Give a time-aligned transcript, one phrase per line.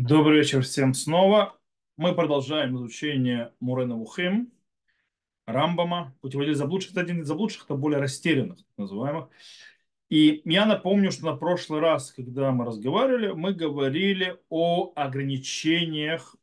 [0.00, 1.58] Добрый вечер всем снова.
[1.96, 4.52] Мы продолжаем изучение Мурена Вухим,
[5.44, 6.92] Рамбама, путеводитель заблудших.
[6.92, 9.28] Это один из заблудших, это более растерянных, так называемых.
[10.08, 16.36] И я напомню, что на прошлый раз, когда мы разговаривали, мы говорили о ограничениях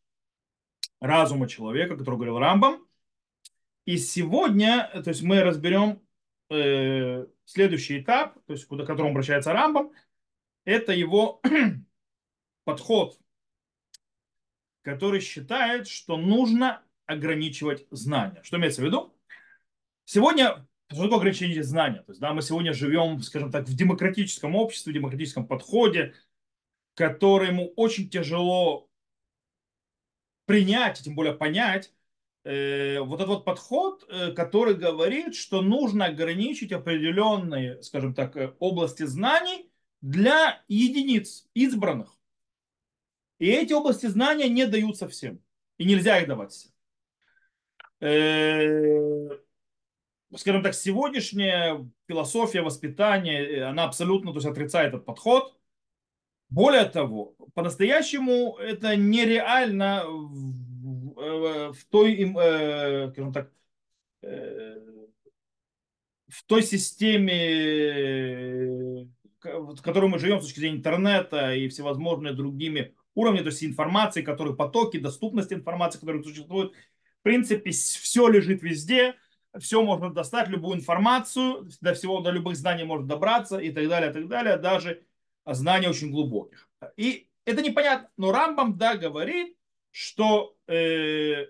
[1.00, 2.86] разума человека, который говорил Рамбам.
[3.86, 6.02] И сегодня, то есть мы разберем
[6.50, 9.94] э, следующий этап, то есть куда, к которому обращается Рамбам,
[10.66, 11.42] это его
[12.65, 13.18] подход
[14.86, 18.42] который считает, что нужно ограничивать знания.
[18.43, 19.14] Что имеется в виду?
[20.06, 22.04] Сегодня что такое ограничение знания?
[22.04, 26.14] То есть, да, мы сегодня живем, скажем так, в демократическом обществе, в демократическом подходе,
[26.93, 28.88] которому очень тяжело
[30.46, 31.92] принять, тем более понять,
[32.44, 38.54] э, вот этот вот подход, э, который говорит, что нужно ограничить определенные, скажем так, э,
[38.59, 42.16] области знаний для единиц избранных.
[43.39, 45.40] И эти области знания не даются всем.
[45.78, 46.72] И нельзя их давать всем.
[48.00, 49.30] Э,
[50.36, 55.58] скажем так, сегодняшняя философия воспитания, э, она абсолютно то есть, отрицает этот подход.
[56.50, 62.31] Более того, по-настоящему это нереально в, э, той,
[63.12, 63.52] скажем так,
[64.22, 67.36] в той системе,
[69.44, 74.22] в которой мы живем с точки зрения интернета и всевозможными другими уровня, то есть информации,
[74.22, 76.72] которые потоки, доступность информации, которая существует.
[77.20, 79.16] В принципе, все лежит везде,
[79.60, 84.12] все можно достать, любую информацию, до всего, до любых знаний можно добраться и так далее,
[84.12, 85.04] и так далее, даже
[85.46, 86.70] знания очень глубоких.
[86.98, 89.58] И это непонятно, но Рамбам, да, говорит,
[89.92, 91.46] что э,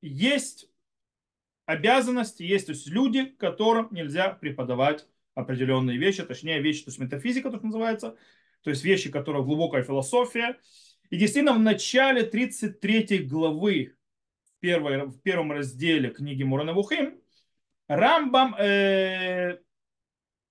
[0.00, 0.68] есть
[1.66, 7.50] обязанности, есть то есть люди, которым нельзя преподавать определенные вещи, точнее вещи, то есть метафизика,
[7.50, 8.16] так называется,
[8.62, 10.58] то есть вещи, которые глубокая философия.
[11.10, 13.94] И действительно в начале 33 главы
[14.44, 17.20] в, первой, в первом разделе книги Мурана Вухим
[17.88, 19.58] Рамбам, э,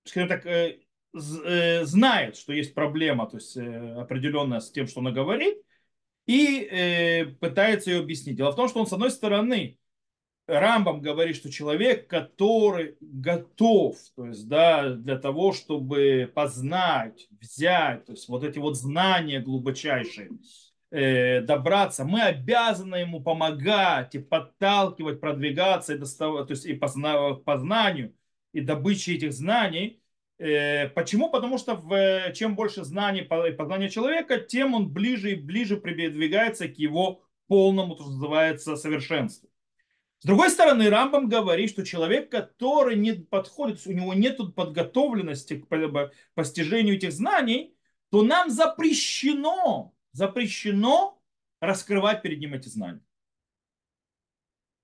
[0.04, 0.78] скажем так, э,
[1.14, 5.58] э, знает, что есть проблема, то есть э, определенная с тем, что он говорит,
[6.26, 8.36] и э, пытается ее объяснить.
[8.36, 9.78] Дело в том, что он, с одной стороны,
[10.46, 18.12] Рамбам говорит, что человек, который готов, то есть, да, для того, чтобы познать, взять, то
[18.12, 20.30] есть, вот эти вот знания глубочайшие,
[20.90, 27.34] э, добраться, мы обязаны ему помогать и подталкивать, продвигаться, и доставать, то есть, и позна,
[27.34, 28.12] познанию,
[28.52, 30.02] и добыче этих знаний.
[30.38, 31.30] Э, почему?
[31.30, 36.66] Потому что в, чем больше знаний и познания человека, тем он ближе и ближе придвигается
[36.66, 39.51] к его полному, то, что называется, совершенству.
[40.22, 46.10] С другой стороны, Рамбам говорит, что человек, который не подходит, у него нет подготовленности к
[46.34, 47.76] постижению этих знаний,
[48.08, 51.20] то нам запрещено, запрещено
[51.60, 53.00] раскрывать перед ним эти знания.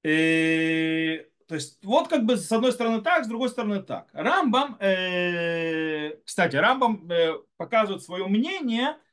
[0.03, 4.09] И, э, то есть вот как бы с одной стороны так, с другой стороны так.
[4.12, 8.97] Рамбам, э, кстати, Рамбам э, показывает свое мнение–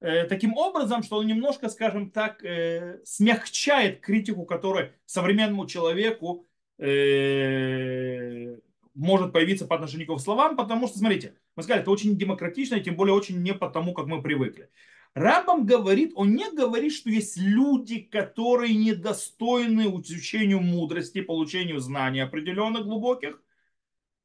[0.00, 6.46] таким образом, что он немножко, скажем так, э, смягчает критику, которая современному человеку
[6.78, 8.56] э,
[8.94, 12.76] может появиться по отношению к его словам, потому что, смотрите, мы сказали, это очень демократично,
[12.76, 14.70] и тем более очень не потому, как мы привыкли.
[15.14, 22.84] Рамбам говорит, он не говорит, что есть люди, которые недостойны изучению мудрости, получению знаний определенных
[22.84, 23.42] глубоких,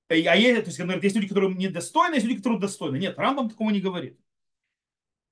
[0.07, 2.97] а есть, то есть, есть люди, которые недостойны, есть люди, которые достойны.
[2.97, 4.19] Нет, Рамбам такого не говорит.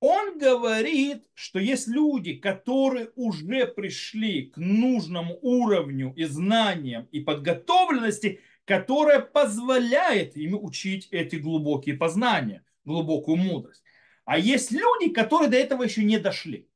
[0.05, 8.41] Он говорит, что есть люди, которые уже пришли к нужному уровню и знаниям и подготовленности,
[8.65, 13.81] которая позволяет им учить эти глубокие познания, глубокую мудрость.
[14.25, 16.67] А есть люди, которые до этого еще не дошли.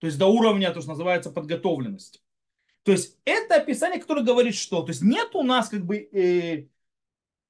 [0.00, 2.18] То есть до уровня, то, что называется, подготовленности.
[2.82, 4.82] То есть это описание, которое говорит что?
[4.82, 6.66] То есть нет у нас как бы э,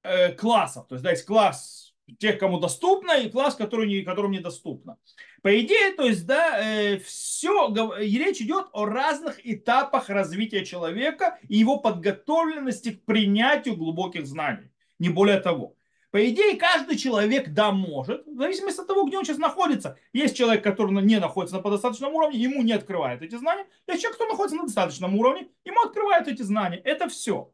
[0.03, 0.87] э, классов.
[0.87, 1.82] То есть да, есть класс
[2.19, 4.97] тех, кому доступно, и класс, который не, которым недоступно.
[5.41, 11.57] По идее, то есть, да, э, все, речь идет о разных этапах развития человека и
[11.57, 14.69] его подготовленности к принятию глубоких знаний.
[14.99, 15.75] Не более того.
[16.11, 19.97] По идее, каждый человек, да, может, в зависимости от того, где он сейчас находится.
[20.13, 23.65] Есть человек, который не находится на достаточном уровне, ему не открывает эти знания.
[23.87, 26.77] Есть человек, кто находится на достаточном уровне, ему открывают эти знания.
[26.77, 27.51] Это все.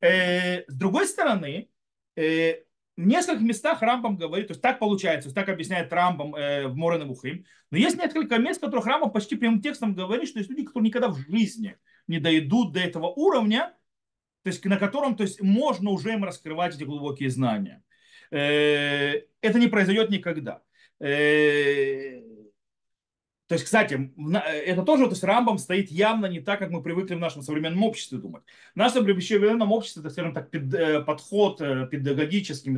[0.00, 1.68] Э, с другой стороны,
[2.16, 2.62] э,
[2.98, 7.06] в нескольких местах Рамбам говорит, то есть так получается, так объясняет Рамбам э, в Морен
[7.06, 10.64] Вухим, но есть несколько мест, в которых Рамбам почти прямым текстом говорит, что есть люди,
[10.64, 11.76] которые никогда в жизни
[12.08, 13.72] не дойдут до этого уровня,
[14.42, 17.84] то есть на котором то есть, можно уже им раскрывать эти глубокие знания.
[18.32, 19.12] Э,
[19.42, 20.62] это не произойдет никогда.
[20.98, 22.20] Э,
[23.48, 27.14] То есть, кстати, это тоже, то есть Рамбам стоит явно не так, как мы привыкли
[27.14, 28.42] в нашем современном обществе думать.
[28.74, 32.68] В нашем современном обществе, это, скажем так, э, подход э, педагогический,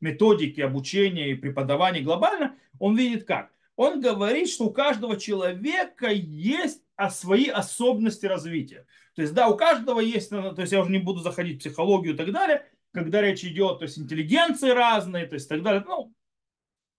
[0.00, 3.50] методики обучения и преподавания глобально, он видит как?
[3.74, 8.86] Он говорит, что у каждого человека есть свои особенности развития.
[9.16, 12.14] То есть, да, у каждого есть, то есть я уже не буду заходить в психологию
[12.14, 15.82] и так далее, когда речь идет, то есть интеллигенции разные, то есть так далее.
[15.84, 16.14] Ну,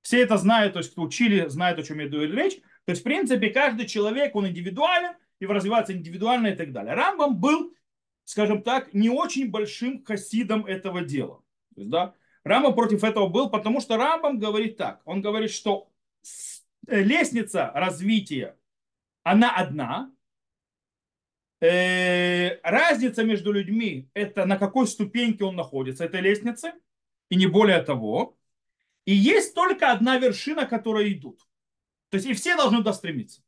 [0.02, 2.60] все это знают, то есть кто учили, знают, о чем я иду речь.
[2.90, 6.96] То есть, в принципе, каждый человек, он индивидуален, и развивается индивидуально и так далее.
[6.96, 7.72] Рамбам был,
[8.24, 11.44] скажем так, не очень большим хасидом этого дела.
[11.76, 15.04] То есть, да, Рамбам против этого был, потому что Рамбам говорит так.
[15.06, 15.92] Он говорит, что
[16.88, 18.58] э, лестница развития,
[19.22, 20.12] она одна.
[21.62, 26.74] Э, разница между людьми, это на какой ступеньке он находится, этой лестницы,
[27.30, 28.36] и не более того.
[29.06, 31.46] И есть только одна вершина, которая идут.
[32.10, 33.42] То есть и все должны туда стремиться.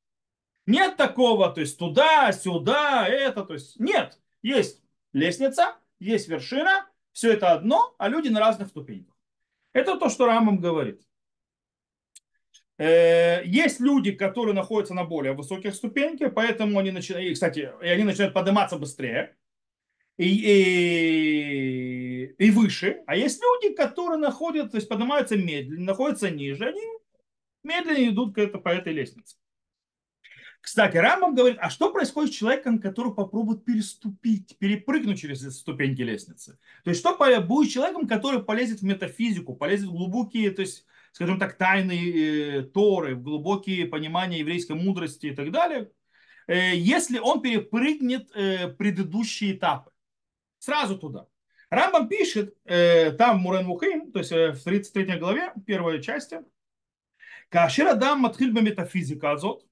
[0.65, 4.19] Нет такого, то есть туда, сюда, это, то есть нет.
[4.41, 4.81] Есть
[5.13, 9.15] лестница, есть вершина, все это одно, а люди на разных ступеньках.
[9.73, 11.01] Это то, что Рамам говорит.
[12.77, 18.03] Э, есть люди, которые находятся на более высоких ступеньках, поэтому они начинают, кстати, и они
[18.03, 19.35] начинают подниматься быстрее
[20.17, 20.27] и,
[22.25, 23.03] и, и выше.
[23.07, 26.81] А есть люди, которые находятся, то есть поднимаются медленно, находятся ниже, они
[27.63, 29.37] медленно идут по этой лестнице.
[30.61, 36.59] Кстати, Рамбам говорит, а что происходит с человеком, который попробует переступить, перепрыгнуть через ступеньки лестницы?
[36.83, 40.85] То есть что будет с человеком, который полезет в метафизику, полезет в глубокие, то есть,
[41.13, 45.89] скажем так, тайны э, Торы, в глубокие понимания еврейской мудрости и так далее,
[46.45, 49.91] э, если он перепрыгнет э, предыдущие этапы?
[50.59, 51.25] Сразу туда.
[51.71, 56.41] Рамбам пишет э, там Мурен Мухим, то есть э, в 33 главе, первой части,
[57.50, 59.62] כאשר אדם מתחיל במטאפיזיקה הזאת,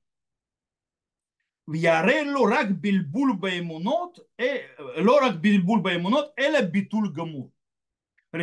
[1.69, 4.19] ויראה לו רק בלבול באמונות,
[4.97, 7.51] לא רק בלבול באמונות, אלא ביטול גמור.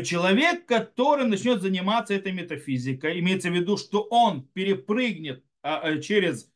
[0.03, 5.43] Человек, который начнет заниматься этой метафизикой, имеется в виду, что он перепрыгнет
[6.01, 6.49] через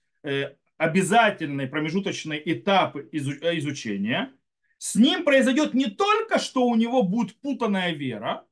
[0.78, 4.32] обязательный промежуточный этап изучения,
[4.78, 8.46] с ним произойдет не только, что у него будет путанная вера,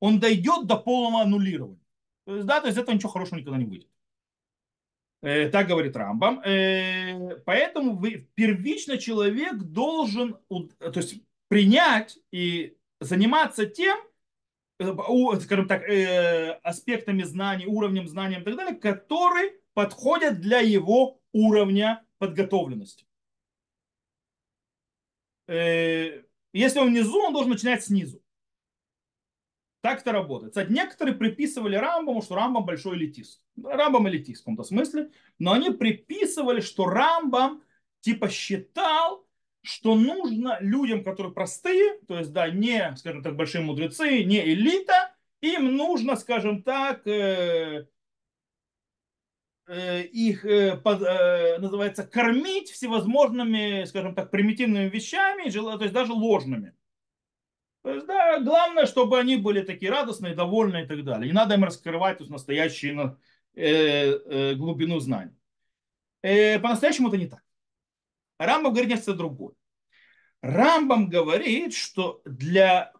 [0.00, 1.83] он дойдет до полного аннулирования.
[2.25, 3.89] Да, то есть этого ничего хорошего никогда не выйдет.
[5.25, 6.39] Э, так говорит Рамбам.
[6.41, 13.97] Э, поэтому вы, первично человек должен то есть, принять и заниматься тем,
[14.79, 14.85] э,
[15.41, 15.83] скажем так,
[16.63, 23.05] аспектами знаний, уровнем знаний и так далее, которые подходят для его уровня подготовленности.
[25.47, 28.21] Если он внизу, он должен начинать снизу.
[29.85, 30.53] Так это работает.
[30.53, 33.43] Кстати, некоторые приписывали Рамбаму, что Рамбам большой элитист.
[33.63, 35.11] Рамбам элитист в каком-то смысле.
[35.37, 37.61] Но они приписывали, что Рамбам
[37.99, 39.27] типа считал,
[39.61, 45.13] что нужно людям, которые простые, то есть, да, не, скажем так, большие мудрецы, не элита,
[45.41, 47.85] им нужно, скажем так, э,
[49.67, 56.11] э, их, э, под, э, называется, кормить всевозможными, скажем так, примитивными вещами, то есть даже
[56.11, 56.73] ложными.
[57.85, 61.27] То есть, да, главное, чтобы они были такие радостные, довольные и так далее.
[61.27, 63.19] Не надо им раскрывать настоящую
[63.53, 65.35] э, э, глубину знаний.
[66.23, 67.43] Э, по-настоящему это не так.
[68.39, 69.53] Рамбам говорит нечто другое.
[70.41, 72.91] Рамбам говорит, что для,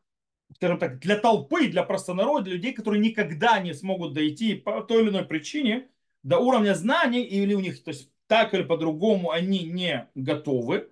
[0.53, 5.01] скажем так, для толпы, для простонародья, для людей, которые никогда не смогут дойти по той
[5.01, 5.89] или иной причине
[6.21, 10.91] до уровня знаний, или у них, то есть так или по-другому они не готовы,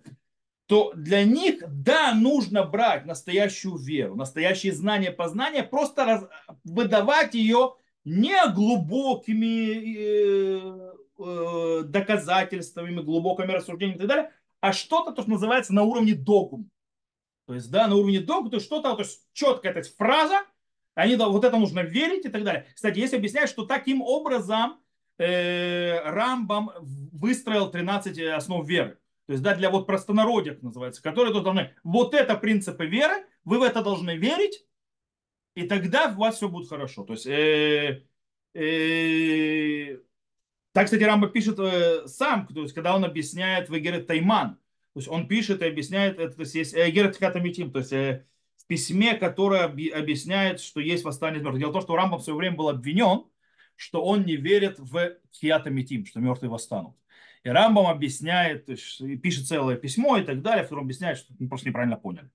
[0.68, 6.24] то для них, да, нужно брать настоящую веру, настоящие знания, познания, просто раз,
[6.64, 15.22] выдавать ее не глубокими э, э, доказательствами, глубокими рассуждениями и так далее, а что-то, то,
[15.22, 16.70] что называется на уровне догм.
[17.46, 20.44] То есть, да, на уровне догм, то есть что-то, то есть четкая то есть, фраза,
[20.96, 22.68] они, вот это нужно верить и так далее.
[22.74, 24.80] Кстати, есть объясняют, что таким образом
[25.18, 29.00] э, Рамбам выстроил 13 основ веры.
[29.26, 33.60] То есть, да, для вот простонародья, называется, которые тут должны, вот это принципы веры, вы
[33.60, 34.66] в это должны верить,
[35.56, 37.04] и тогда у вас все будет хорошо.
[37.04, 38.04] То есть, э,
[38.54, 40.00] э,
[40.74, 44.58] так, кстати, Рамба пишет э, сам, то есть, когда он объясняет Вегерет Тайман,
[44.94, 48.26] то есть он пишет и объясняет, это, то есть есть э, Герет то есть э,
[48.58, 51.60] в письме, которое объясняет, что есть восстание мертвых.
[51.60, 53.26] Дело в том, что Рамбам в свое время был обвинен,
[53.76, 56.96] что он не верит в Хиатамитим, что мертвые восстанут.
[57.44, 58.66] И Рамбам объясняет,
[59.22, 62.30] пишет целое письмо и так далее, в котором объясняет, что мы просто неправильно поняли.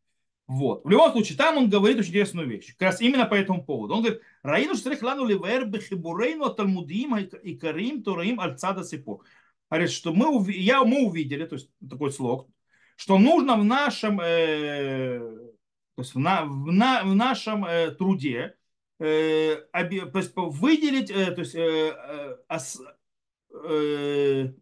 [0.47, 0.85] Вот.
[0.85, 2.75] В любом случае, там он говорит очень интересную вещь.
[2.79, 3.95] Как раз именно по этому поводу.
[3.95, 9.25] Он говорит, Раину штрих лану ливер бехибурейну талмудим и карим тураим альцада сипур.
[9.71, 12.49] говорит, что мы, я, мы увидели, то есть такой слог,
[12.97, 18.57] что нужно в нашем, э, то есть в, на- в на- в нашем э, труде
[18.99, 21.95] э, оби- то есть выделить, э, то есть э,
[22.49, 22.59] э,
[23.53, 24.53] э,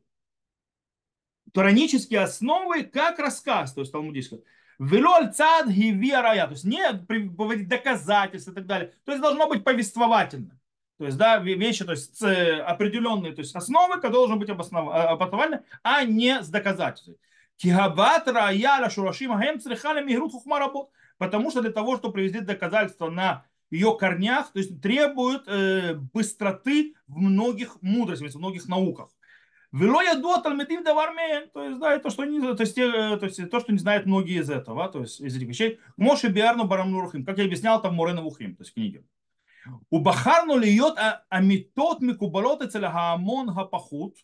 [1.56, 4.44] торанические основы как рассказ, то есть талмудический.
[4.78, 8.92] Велоль цад гивия то есть не приводить доказательства и так далее.
[9.06, 10.60] То есть должно быть повествовательно.
[10.98, 14.52] То есть, да, вещи, то есть э, определенные то есть основы, которые должны быть э,
[14.52, 17.16] обоснованы, а не с доказательствами.
[17.56, 20.90] Кигабат раяля шурашима гэм црихаля мигрут хухма работ.
[21.16, 26.96] Потому что для того, чтобы привести доказательства на ее корнях, то есть требует э, быстроты
[27.06, 29.08] в многих мудростях, в многих науках.
[29.76, 33.50] Вело ядо талмитим давармен, то есть, да, это что не, то есть, э, то есть,
[33.50, 35.80] то, что не знают многие из этого, то есть, из этих вещей.
[35.98, 39.04] Моши биарну барамнурухим, как я объяснял там Морена Вухим, то есть, в книге.
[39.90, 40.96] У бахарну льет
[41.28, 44.16] амитот микубалот эцеля хаамон хапахут,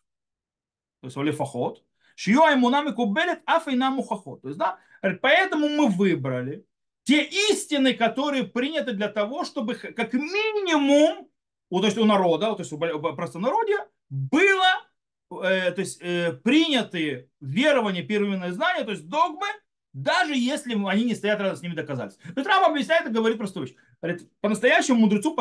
[1.00, 4.40] то есть, олефахот, шию аймуна микубелет афейна мухахот.
[4.40, 4.78] То есть, да,
[5.20, 6.64] поэтому мы выбрали
[7.02, 11.28] те истины, которые приняты для того, чтобы как минимум,
[11.68, 14.91] то есть у народа, то есть у простонародья, было
[15.40, 19.46] то есть, э, приняты верования, первые знания, то есть догмы,
[19.92, 22.22] даже если они не стоят рядом с ними доказательств.
[22.22, 23.76] То есть объясняет и говорит простую вещь.
[24.00, 25.34] Говорит, по-настоящему мудрецу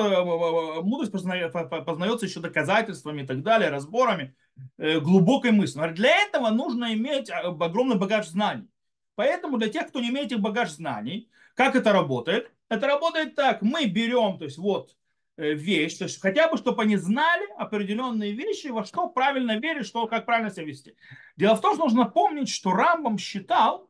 [0.84, 4.36] мудрость познается еще доказательствами и так далее, разборами,
[4.78, 5.78] э, глубокой мыслью.
[5.78, 8.68] Говорит, для этого нужно иметь огромный багаж знаний.
[9.16, 12.52] Поэтому для тех, кто не имеет этих багаж знаний, как это работает?
[12.70, 13.62] Это работает так.
[13.62, 14.96] Мы берем, то есть вот
[15.42, 20.08] вещь, то есть хотя бы, чтобы они знали определенные вещи, во что правильно верить, что,
[20.08, 20.96] как правильно себя вести.
[21.36, 23.90] Дело в том, что нужно помнить, что Рамбам считал,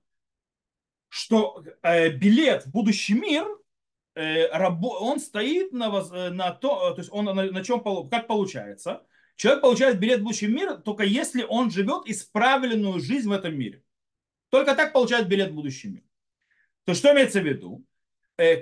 [1.09, 3.45] что э, билет в будущий мир,
[4.15, 8.27] э, рабо, он стоит на, воз, на то, то есть он на, на чем, как
[8.27, 9.05] получается.
[9.35, 13.83] Человек получает билет в будущий мир только если он живет исправленную жизнь в этом мире.
[14.49, 16.03] Только так получает билет в будущий мир.
[16.85, 17.83] То что имеется в виду?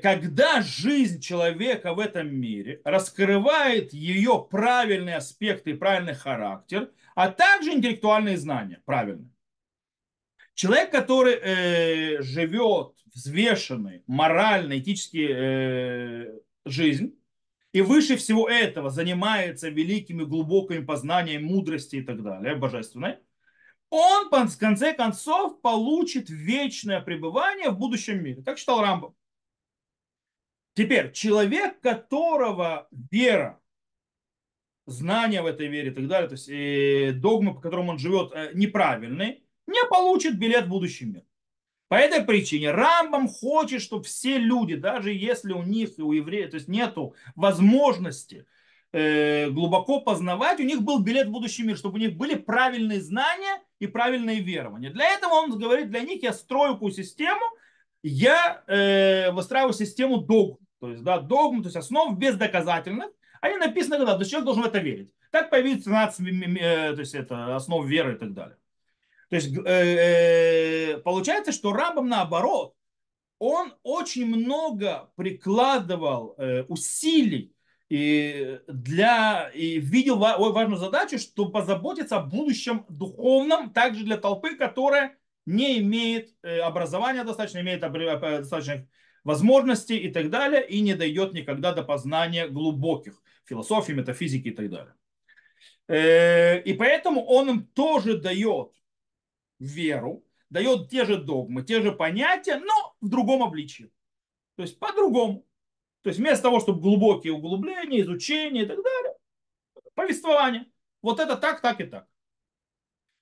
[0.01, 7.71] Когда жизнь человека в этом мире раскрывает ее правильные аспекты и правильный характер, а также
[7.71, 9.29] интеллектуальные знания, правильно.
[10.53, 17.15] Человек, который э, живет взвешенной, морально, этически э, жизнь,
[17.71, 23.19] и выше всего этого занимается великими глубокими познаниями мудрости и так далее, божественной,
[23.89, 28.41] он в конце концов получит вечное пребывание в будущем мире.
[28.41, 29.13] Так считал Рамбов.
[30.74, 33.60] Теперь, человек, которого вера,
[34.86, 38.34] знания в этой вере и так далее, то есть и догмы, по которым он живет,
[38.54, 41.24] неправильный, не получит билет в будущий мир.
[41.90, 46.52] По этой причине Рамбам хочет, чтобы все люди, даже если у них и у евреев,
[46.52, 48.46] то есть нету возможности
[48.92, 53.02] э, глубоко познавать, у них был билет в будущий мир, чтобы у них были правильные
[53.02, 54.92] знания и правильные верования.
[54.92, 57.44] Для этого он говорит, для них я строю систему,
[58.03, 60.58] я э, выстраиваю систему догм.
[60.79, 63.10] То есть, да, догм, то есть основ бездоказательных.
[63.41, 65.12] Они написаны, когда то человек должен в это верить.
[65.32, 66.20] Так появится 13
[66.60, 68.58] э, то есть, это, основ веры и так далее.
[69.29, 72.74] То есть э, получается, что Рамбам наоборот,
[73.38, 77.53] он очень много прикладывал э, усилий
[77.89, 85.18] и для и видел важную задачу, чтобы позаботиться о будущем духовном, также для толпы, которая
[85.50, 88.86] не имеет образования достаточно, имеет достаточных
[89.24, 94.70] возможностей и так далее, и не дойдет никогда до познания глубоких философии, метафизики и так
[94.70, 94.94] далее.
[96.63, 98.72] И поэтому он им тоже дает
[99.60, 103.91] веру, дает те же догмы, те же понятия, но в другом обличии.
[104.56, 105.46] То есть по-другому.
[106.01, 109.15] То есть вместо того, чтобы глубокие углубления, изучения и так далее,
[109.96, 110.65] повествование.
[111.01, 112.08] Вот это так, так и так.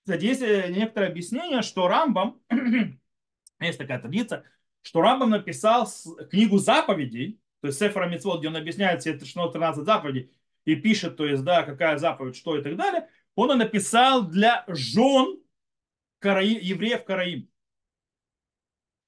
[0.08, 2.42] Кстати, есть некоторое объяснение, что Рамбам,
[3.60, 4.46] есть такая традиция,
[4.82, 5.86] что Рамбам написал
[6.32, 10.32] книгу заповедей, то есть Сефера Митцвот, где он объясняет все 13 заповедей
[10.64, 15.42] и пишет, то есть, да, какая заповедь, что и так далее, он написал для жен
[16.22, 17.50] евреев Караим.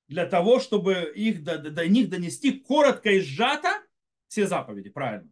[0.10, 3.70] Для того, чтобы их, до, до них донести коротко и сжато
[4.28, 5.32] все заповеди, правильно.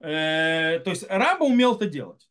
[0.00, 2.29] Э, то есть Рамба умел это делать.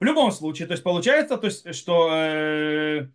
[0.00, 3.08] В любом случае, то есть получается, то есть, что э,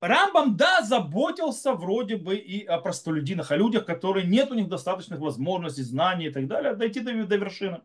[0.00, 5.18] Рамбам, да, заботился вроде бы и о простолюдинах, о людях, которые нет у них достаточных
[5.18, 7.82] возможностей, знаний и так далее, дойти до, до вершины,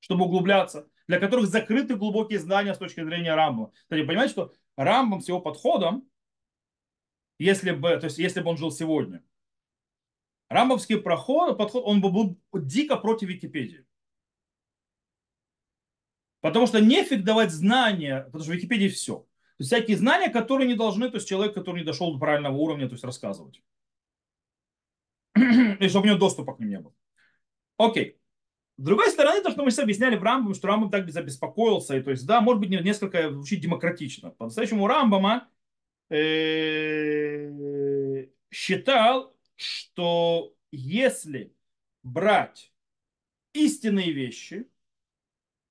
[0.00, 3.72] чтобы углубляться, для которых закрыты глубокие знания с точки зрения Рамбама.
[3.74, 6.06] Кстати, понимаете, что Рамбам с его подходом,
[7.38, 9.22] если бы, то есть, если бы он жил сегодня,
[10.50, 13.86] Рамбовский проход, подход, он бы был дико против Википедии.
[16.42, 19.20] Потому что нефиг давать знания, потому что в Википедии все.
[19.20, 19.26] То
[19.60, 22.88] есть всякие знания, которые не должны, то есть человек, который не дошел до правильного уровня,
[22.88, 23.62] то есть рассказывать.
[25.36, 26.92] И чтобы у него доступа к ним не было.
[27.78, 28.18] Окей.
[28.76, 32.02] С другой стороны, то, что мы сейчас объясняли в Рамбаме, что Рамбам так забеспокоился, и
[32.02, 34.30] то есть, да, может быть, несколько звучит демократично.
[34.30, 35.48] По-настоящему Рамбама
[36.10, 37.46] э,
[38.50, 41.54] считал, что если
[42.02, 42.72] брать
[43.52, 44.66] истинные вещи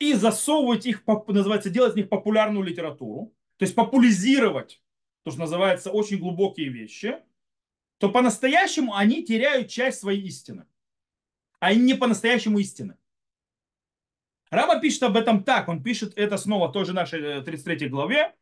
[0.02, 4.82] и засовывать их, называется, делать из них популярную литературу, то есть популяризировать
[5.24, 7.20] то, что называется очень глубокие вещи,
[8.00, 10.66] то по-настоящему они теряют часть своей истины.
[11.60, 12.98] Они не по-настоящему истины.
[14.50, 15.70] Рама пишет об этом так.
[15.70, 18.36] Он пишет это снова в нашей 33 э, главе,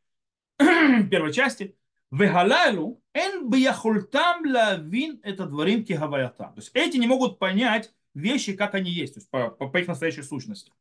[0.57, 1.75] первой части.
[2.09, 6.45] Вегалалу эн бияхультам лавин это дворим кигаваята.
[6.45, 9.77] То есть эти не могут понять вещи, как они есть, то есть по, по, по
[9.77, 10.71] их настоящей сущности.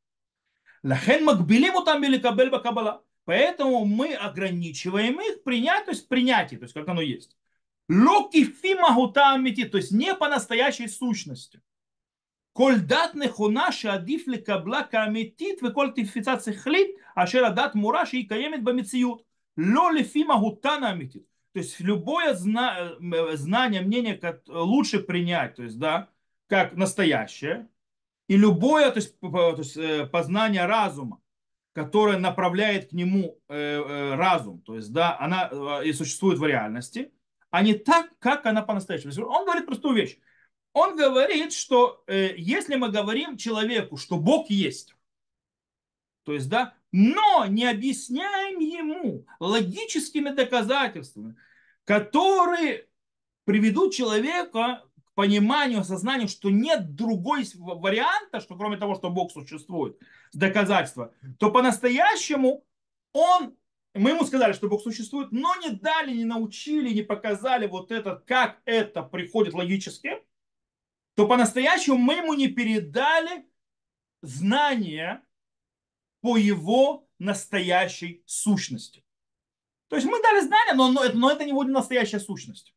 [0.83, 3.05] Лахен магбилим там кабель бакабала.
[3.25, 7.37] Поэтому мы ограничиваем их принять, то есть принятие, то есть как оно есть.
[7.89, 11.61] Локи фима гутамити, то есть не по настоящей сущности.
[12.53, 18.25] Коль дат нехунаша адиф ли кабла каметит, вы коль тифицаци хлит, ашера дат мураш и
[18.25, 19.25] каемит бамициют.
[19.57, 21.27] Лоли фима гутана амитит.
[21.53, 26.09] То есть любое зна- э, знание, мнение лучше принять, то есть, да,
[26.47, 27.69] как настоящее,
[28.29, 31.21] и любое то есть, то есть, познание разума,
[31.73, 37.13] которое направляет к нему разум, то есть, да, она и существует в реальности,
[37.51, 39.13] а не так, как она по-настоящему.
[39.27, 40.19] Он говорит простую вещь
[40.79, 44.95] он говорит, что э, если мы говорим человеку, что Бог есть,
[46.25, 51.37] то есть, да, но не объясняем ему логическими доказательствами,
[51.85, 52.87] которые
[53.45, 54.85] приведут человека
[55.19, 59.99] пониманию, осознанию, что нет другой варианта, что кроме того, что Бог существует,
[60.33, 62.64] доказательства, то по-настоящему
[63.12, 63.57] он,
[63.95, 68.23] мы ему сказали, что Бог существует, но не дали, не научили, не показали вот это,
[68.29, 70.23] как это приходит логически,
[71.16, 73.45] то по-настоящему мы ему не передали
[74.23, 75.25] знания
[76.21, 79.03] по его настоящей сущности.
[79.88, 82.73] То есть мы дали знания, но, но, но это не его настоящая сущность.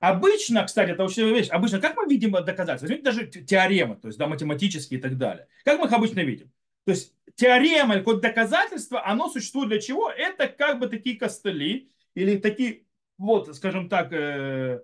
[0.00, 2.86] Обычно, кстати, это очень вещь, обычно, как мы видим доказательства?
[2.86, 5.46] Возьмите даже теоремы, то есть да, математические и так далее.
[5.64, 6.50] Как мы их обычно видим?
[6.84, 10.10] То есть теорема или какое-то доказательство, оно существует для чего?
[10.10, 12.82] Это как бы такие костыли или такие,
[13.16, 14.80] вот, скажем так, э,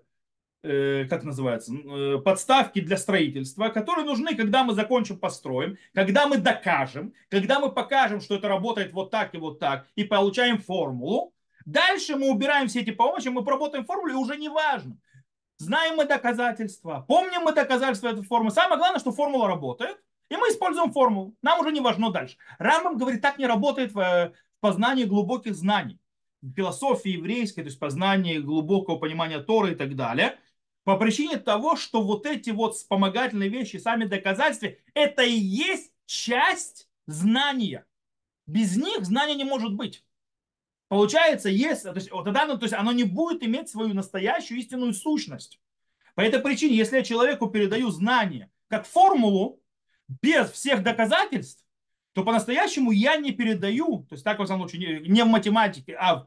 [0.62, 6.36] Э, как называется, э, подставки для строительства, которые нужны, когда мы закончим, построим, когда мы
[6.36, 11.32] докажем, когда мы покажем, что это работает вот так и вот так, и получаем формулу.
[11.64, 14.96] Дальше мы убираем все эти помощи, мы проработаем формулу, и уже не важно.
[15.58, 18.52] Знаем мы доказательства, помним мы доказательства этой формулы.
[18.52, 19.98] Самое главное, что формула работает,
[20.30, 21.34] и мы используем формулу.
[21.42, 22.36] Нам уже не важно дальше.
[22.58, 25.98] Рамбам говорит, так не работает в познании глубоких знаний.
[26.56, 30.38] Философии еврейской, то есть познание глубокого понимания Торы и так далее–
[30.84, 36.88] по причине того, что вот эти вот вспомогательные вещи, сами доказательства, это и есть часть
[37.06, 37.86] знания.
[38.46, 40.04] Без них знания не может быть.
[40.90, 44.92] Получается, есть, то есть, тогда ну, то есть оно не будет иметь свою настоящую истинную
[44.92, 45.60] сущность.
[46.16, 49.62] По этой причине, если я человеку передаю знание как формулу,
[50.20, 51.64] без всех доказательств,
[52.12, 56.26] то по-настоящему я не передаю, то есть так, во всяком случае, не в математике, а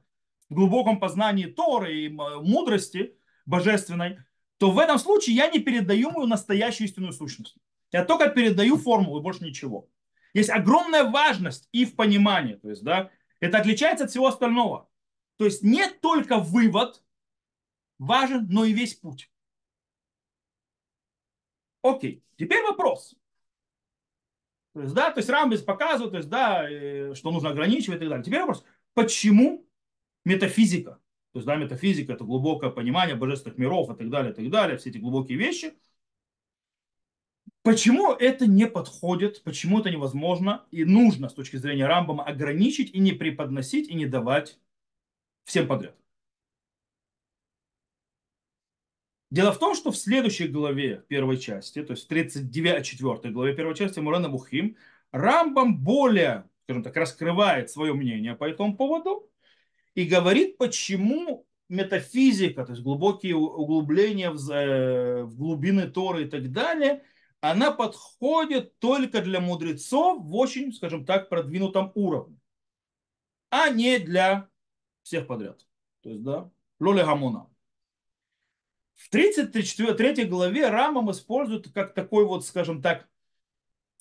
[0.49, 4.19] в глубоком познании Торы и мудрости божественной,
[4.59, 7.57] то в этом случае я не передаю мою настоящую истинную сущность.
[7.91, 9.89] Я только передаю формулу, больше ничего.
[10.33, 12.53] Есть огромная важность и в понимании.
[12.53, 13.09] То есть, да,
[13.43, 14.89] это отличается от всего остального.
[15.37, 17.03] То есть не только вывод
[17.99, 19.31] важен, но и весь путь.
[21.81, 23.15] Окей, теперь вопрос.
[24.73, 27.99] То есть, да, то есть Рамбис показывает, то есть, да, э, что нужно ограничивать и
[27.99, 28.23] так далее.
[28.23, 29.67] Теперь вопрос, почему
[30.25, 30.99] метафизика
[31.33, 34.77] то есть, да, метафизика– это глубокое понимание божественных миров и так далее, и так далее,
[34.77, 35.73] все эти глубокие вещи.
[37.63, 42.99] Почему это не подходит, почему это невозможно и нужно с точки зрения Рамбама ограничить и
[42.99, 44.59] не преподносить и не давать
[45.45, 45.95] всем подряд?
[49.31, 53.75] Дело в том, что в следующей главе первой части, то есть в 34 главе первой
[53.75, 54.75] части Мурана Бухим,
[55.13, 59.31] Рамбам более, скажем так, раскрывает свое мнение по этому поводу
[59.95, 67.01] и говорит, почему метафизика, то есть глубокие углубления в, в глубины Торы и так далее,
[67.51, 72.37] она подходит только для мудрецов в очень, скажем так, продвинутом уровне,
[73.49, 74.49] а не для
[75.01, 75.65] всех подряд.
[76.01, 77.49] То есть, да, лоле гамона.
[78.95, 83.09] В 33 главе Рамам использует как такой вот, скажем так,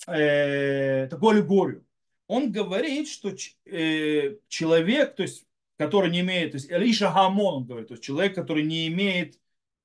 [0.06, 1.84] э, такую аллегорию
[2.32, 3.34] он говорит, что
[3.66, 8.04] э, человек, то есть, который не имеет, то есть, Элиша Гамон, он говорит, то есть,
[8.04, 9.38] человек, который не имеет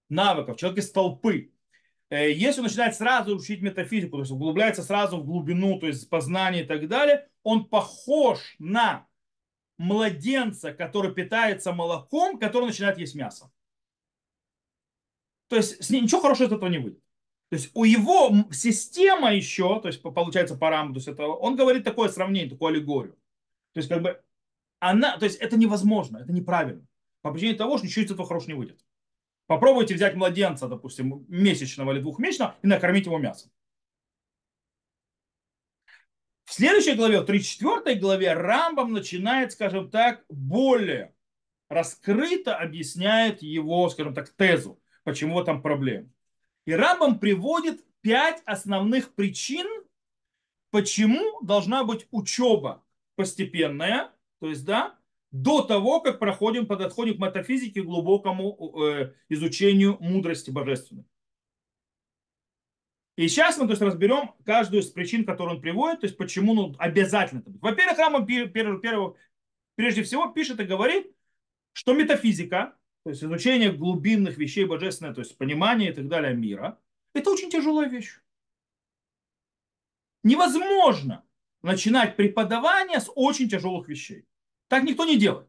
[0.07, 1.51] навыков, человек из толпы,
[2.09, 6.63] если он начинает сразу учить метафизику, то есть углубляется сразу в глубину, то есть познание
[6.63, 9.07] и так далее, он похож на
[9.77, 13.51] младенца, который питается молоком, который начинает есть мясо.
[15.49, 17.01] То есть с ним ничего хорошего из этого не выйдет.
[17.49, 21.83] То есть у его система еще, то есть получается параметр, то есть это, он говорит
[21.85, 23.13] такое сравнение, такую аллегорию.
[23.73, 24.21] То есть как бы
[24.79, 26.85] она, то есть это невозможно, это неправильно.
[27.21, 28.85] По причине того, что ничего из этого хорошего не выйдет.
[29.47, 33.49] Попробуйте взять младенца, допустим, месячного или двухмесячного и накормить его мясом.
[36.43, 41.13] В следующей главе, в 34 главе, Рамбам начинает, скажем так, более
[41.69, 46.09] раскрыто объясняет его, скажем так, тезу, почему там проблема.
[46.65, 49.67] И Рамбам приводит пять основных причин,
[50.71, 52.83] почему должна быть учеба
[53.15, 54.96] постепенная, то есть, да,
[55.31, 61.05] до того, как проходим, подходим к метафизике, глубокому э, изучению мудрости божественной.
[63.17, 66.53] И сейчас мы то есть, разберем каждую из причин, которые он приводит, то есть почему
[66.53, 67.43] ну, обязательно.
[67.45, 68.25] Во-первых, Рамбам
[69.75, 71.11] прежде всего пишет и говорит,
[71.73, 76.79] что метафизика, то есть изучение глубинных вещей божественной, то есть понимание и так далее мира,
[77.13, 78.19] это очень тяжелая вещь.
[80.23, 81.23] Невозможно
[81.63, 84.25] начинать преподавание с очень тяжелых вещей.
[84.67, 85.47] Так никто не делает.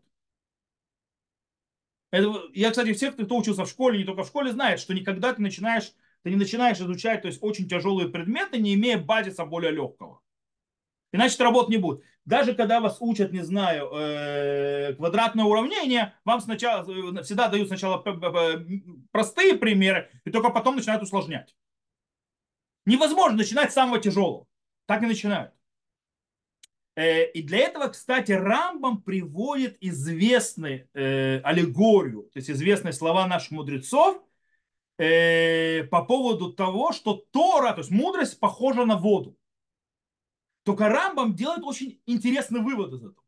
[2.10, 5.32] Это, я, кстати, всех, кто учился в школе, не только в школе, знает, что никогда
[5.32, 9.70] ты начинаешь ты не начинаешь изучать то есть, очень тяжелые предметы, не имея базиса более
[9.70, 10.20] легкого.
[11.12, 12.02] Иначе работы не будет.
[12.24, 17.98] Даже когда вас учат, не знаю, э, квадратное уравнение, вам сначала, э, всегда дают сначала
[19.10, 21.54] простые примеры, и только потом начинают усложнять.
[22.84, 24.46] Невозможно начинать с самого тяжелого.
[24.86, 25.52] Так и начинают.
[26.98, 34.20] Э, и для этого, кстати, Рамбам приводит известную аллегорию, то есть известные слова наших мудрецов,
[34.98, 39.36] э, по поводу того, что Тора, то есть мудрость, похожа на воду.
[40.64, 43.24] Только Рамбам делает очень интересный вывод из этого.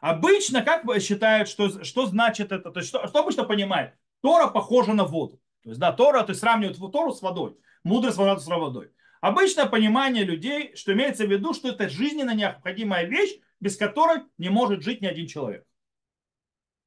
[0.00, 3.92] Обычно, как считают, что, что значит это, то есть что, что обычно понимает?
[4.22, 5.38] Тора похожа на воду.
[5.64, 7.58] То есть, да, Тора, то есть сравнивают Тору с водой.
[7.84, 8.90] Мудрость с водой.
[9.26, 14.50] Обычное понимание людей, что имеется в виду, что это жизненно необходимая вещь, без которой не
[14.50, 15.66] может жить ни один человек.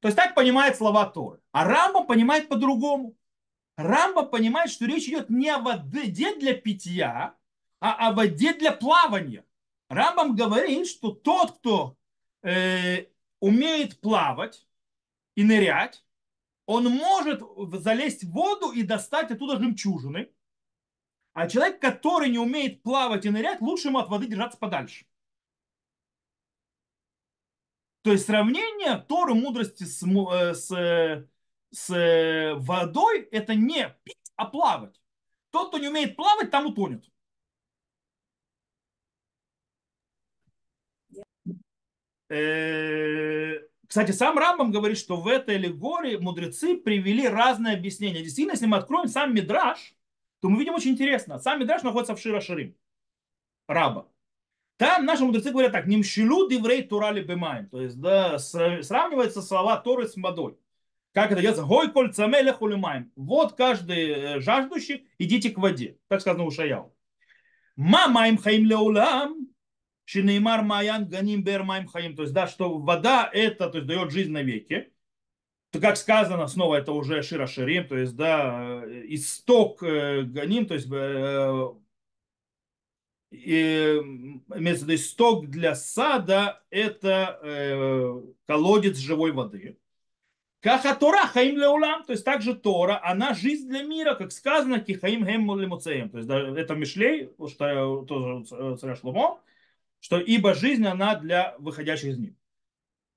[0.00, 1.42] То есть так понимает слова Торы.
[1.52, 3.14] А Рамбам понимает по-другому.
[3.76, 7.34] Рамба понимает, что речь идет не о воде для питья,
[7.78, 9.44] а о воде для плавания.
[9.90, 11.98] Рамбам говорит, что тот, кто
[12.42, 13.04] э,
[13.40, 14.66] умеет плавать
[15.34, 16.02] и нырять,
[16.64, 17.42] он может
[17.82, 20.30] залезть в воду и достать оттуда жемчужины.
[21.40, 25.06] А человек, который не умеет плавать и нырять, лучше ему от воды держаться подальше.
[28.02, 31.26] То есть сравнение Торы мудрости с, э, с э,
[31.70, 35.00] с э, водой это не пить, а плавать.
[35.50, 37.06] Тот, кто не умеет плавать, там утонет.
[42.28, 48.22] Кстати, сам Рамбам говорит, что в этой аллегории мудрецы привели разные объяснения.
[48.22, 49.94] Действительно, если мы откроем сам Мидраш,
[50.40, 51.38] то мы видим очень интересно.
[51.38, 52.74] Сам Мидраш находится в Шира Ширим,
[53.68, 54.08] Раба.
[54.76, 57.68] Там наши мудрецы говорят так, немшилу диврей турали бемаем.
[57.68, 60.56] То есть да, сравнивается слова Торы с водой.
[61.12, 61.64] Как это делается?
[61.64, 63.12] Гой коль цамеля хулимаем.
[63.14, 65.98] Вот каждый э, жаждущий, идите к воде.
[66.08, 66.94] Так сказано у Шаяу.
[67.76, 69.48] Ма маим хаим леулам.
[70.04, 72.16] Шинеймар маян ганим бер маим хаим.
[72.16, 74.89] То есть, да, что вода это, то есть, дает жизнь навеки.
[75.70, 80.66] То, как сказано, снова это уже Шира Ширим, то есть, да, э, исток э, ганим,
[80.66, 80.88] то есть,
[83.30, 84.00] и,
[84.56, 89.76] имеется в виду исток для сада, это колодец живой воды.
[90.60, 95.24] Каха Тора хаим леулам, то есть также Тора, она жизнь для мира, как сказано, кихаим
[95.24, 96.10] хем лимуцеем.
[96.10, 99.40] То есть да, это Мишлей, что тоже царя Шломо,
[100.00, 102.34] что ибо жизнь она для выходящих из них.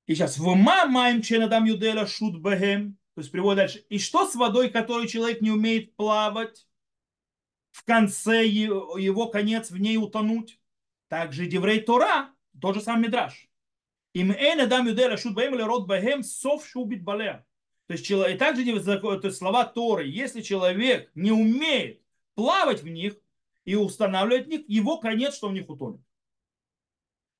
[0.05, 3.85] И сейчас в маем ченадам юдела шут бахем, то есть приводит дальше.
[3.89, 6.67] И что с водой, которой человек не умеет плавать,
[7.71, 10.59] в конце его конец в ней утонуть?
[11.07, 13.47] Также Деврей Тора, тот же сам Мидраш.
[14.13, 17.45] Им эн адам юдера шут баем или род баем сов шубит балея.
[17.87, 22.01] То есть, и также то есть, слова Торы, если человек не умеет
[22.33, 23.15] плавать в них
[23.65, 26.01] и устанавливать в них, его конец, что в них утонет.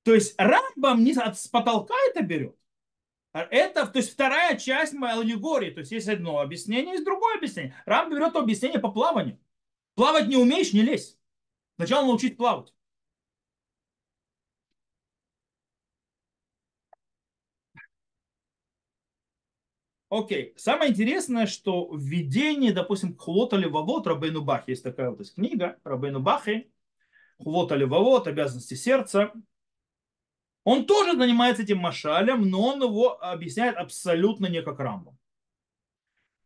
[0.04, 2.56] То есть Рамбам не с потолка это берет.
[3.32, 5.70] А это, то есть вторая часть моей аллегории.
[5.70, 7.74] То есть есть одно объяснение, есть другое объяснение.
[7.86, 9.40] Рамбам берет объяснение по плаванию.
[9.96, 11.18] Плавать не умеешь, не лезь.
[11.76, 12.72] Сначала научить плавать.
[20.10, 20.52] Окей.
[20.52, 20.58] Okay.
[20.58, 26.20] Самое интересное, что введение, допустим, Хулота Левавот Рабейну Бахи, есть такая вот есть книга Рабейну
[26.20, 26.70] Бахи,
[27.38, 29.32] Хулота Левавот, обязанности сердца,
[30.64, 35.18] он тоже занимается этим машалем, но он его объясняет абсолютно не как Рамбом.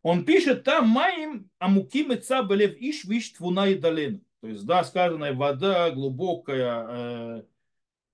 [0.02, 4.24] Он пишет там «Маим амуким ица белев иш виш твуна и долин».
[4.40, 7.42] То есть, да, сказано, вода глубокая, э,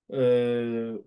[0.09, 0.99] э,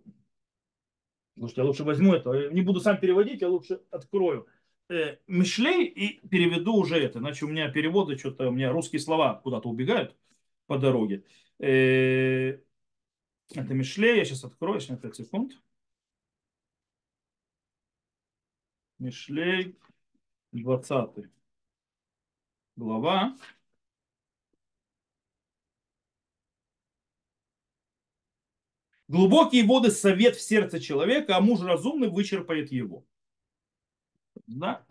[1.39, 4.47] Слушайте, я лучше возьму это, не буду сам переводить, я лучше открою.
[4.89, 9.41] Э, Мишлей и переведу уже это, иначе у меня переводы, что-то у меня русские слова
[9.43, 10.17] куда-то убегают
[10.67, 11.25] по дороге.
[11.61, 12.59] Э,
[13.55, 15.53] это Мишлей, я сейчас открою, сейчас 5 секунд.
[18.99, 19.77] Мишлей,
[20.53, 21.29] 20
[22.77, 23.37] глава.
[29.09, 33.07] Глубокие воды совет в сердце человека, а муж разумный вычерпает его.
[34.47, 34.85] Да?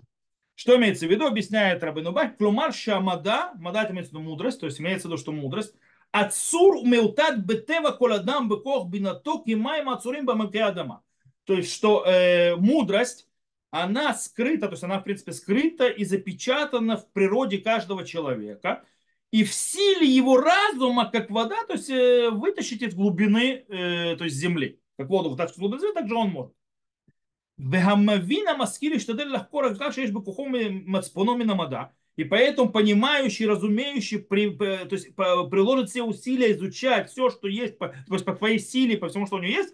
[0.55, 2.35] Что имеется в виду, объясняет Рабину Бах.
[2.37, 5.75] Клумар шамада, мада это имеется в виду мудрость, то есть имеется в виду, что мудрость.
[6.11, 11.03] Ацур меутат бетева коладам бекох бинаток и майма ацурим бамакеадама.
[11.43, 13.27] То есть, что э, мудрость,
[13.71, 18.83] она скрыта, то есть она, в принципе, скрыта и запечатана в природе каждого человека–
[19.31, 24.23] и в силе его разума, как вода, то есть э, вытащить из глубины, э, то
[24.23, 24.79] есть земли.
[24.97, 26.53] Как воду вытащить из глубины земли, так же он может.
[27.57, 30.53] Вегамавина маскири штадель легко как шеешь бекухом
[30.85, 31.93] мацпономи намада.
[32.17, 37.89] И поэтому понимающий, разумеющий, при, то есть приложит все усилия изучать все, что есть, по,
[37.89, 39.73] то есть по твоей силе, по всему, что у него есть,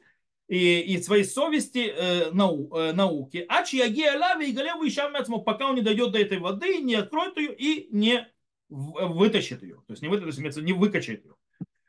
[0.49, 3.45] и, и своей совести э, нау, э, науки.
[3.47, 7.55] А чьяги алави и галем пока он не дойдет до этой воды, не откроет ее
[7.55, 8.27] и не
[8.67, 9.75] вытащит ее.
[9.87, 11.35] То есть не вытащит, не выкачает ее.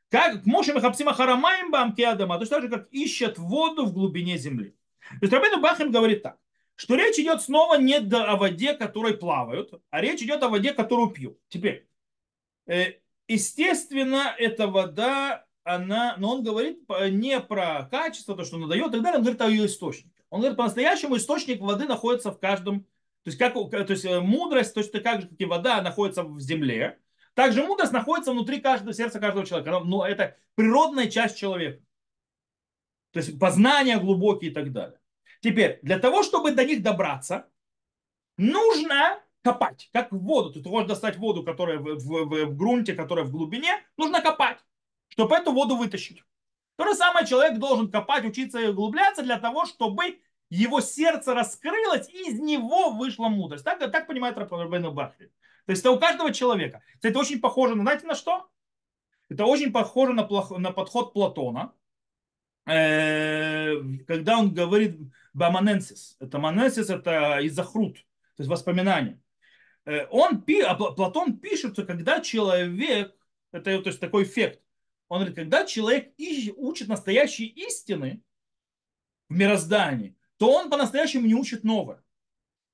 [0.09, 4.77] Как Моше Махапсима Харамаем Бамки Адама, точно так же, как ищет воду в глубине земли.
[5.11, 6.39] То есть Рабину Бахим говорит так,
[6.77, 11.11] что речь идет снова не о воде, которой плавают, а речь идет о воде, которую
[11.11, 11.39] пьют.
[11.49, 11.89] Теперь,
[12.67, 12.95] э,
[13.29, 18.93] естественно, эта вода, она, но он говорит не про качество, то, что она дает, и
[18.93, 20.11] так далее, он говорит о ее источнике.
[20.31, 22.87] Он говорит, по-настоящему источник воды находится в каждом
[23.25, 26.39] то есть, как, то есть э, мудрость, точно так же, как и вода, находится в
[26.41, 26.99] земле.
[27.33, 29.71] Также мудрость находится внутри каждого сердца каждого человека.
[29.71, 31.83] Но ну, это природная часть человека.
[33.13, 34.99] То есть познания глубокие и так далее.
[35.45, 37.51] Теперь, для того, чтобы до них добраться,
[38.39, 40.51] нужно копать, как в воду.
[40.51, 44.57] Ты можешь достать воду, которая в, в, в, в грунте, которая в глубине, нужно копать,
[45.09, 46.25] чтобы эту воду вытащить.
[46.77, 52.09] То же самое человек должен копать, учиться и углубляться для того, чтобы его сердце раскрылось,
[52.09, 53.65] и из него вышла мудрость.
[53.65, 55.27] Так, так понимает Рабейну Бахри.
[55.67, 56.83] То есть это у каждого человека.
[57.03, 58.49] Это очень похоже, на, знаете, на что?
[59.29, 60.27] Это очень похоже на,
[60.59, 61.75] на подход Платона,
[62.65, 63.75] э,
[64.07, 64.99] когда он говорит
[65.35, 66.17] баманенсис.
[66.21, 69.21] Это маненсис, это изохрут, то есть воспоминание.
[69.85, 73.15] Э, он, а Платон пишет, что когда человек,
[73.53, 74.61] это то есть такой эффект,
[75.09, 76.15] он говорит, когда человек
[76.57, 78.23] учит настоящие истины
[79.29, 82.03] в мироздании, то он по-настоящему не учит новое.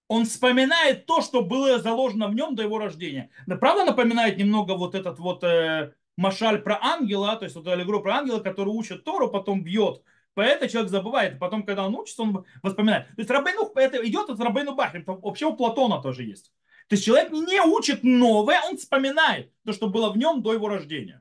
[0.09, 3.31] Он вспоминает то, что было заложено в нем до его рождения.
[3.46, 8.01] Да, правда напоминает немного вот этот вот э, машаль про ангела, то есть вот аллегро
[8.01, 10.03] про ангела, который учит Тору, потом бьет.
[10.40, 11.38] Поэтому человек забывает.
[11.38, 13.09] Потом, когда он учится, он вспоминает.
[13.09, 15.05] То есть Рабейну, это идет от Рабейну Бахри.
[15.07, 16.50] Вообще у Платона тоже есть.
[16.88, 20.66] То есть человек не учит новое, он вспоминает то, что было в нем до его
[20.66, 21.20] рождения.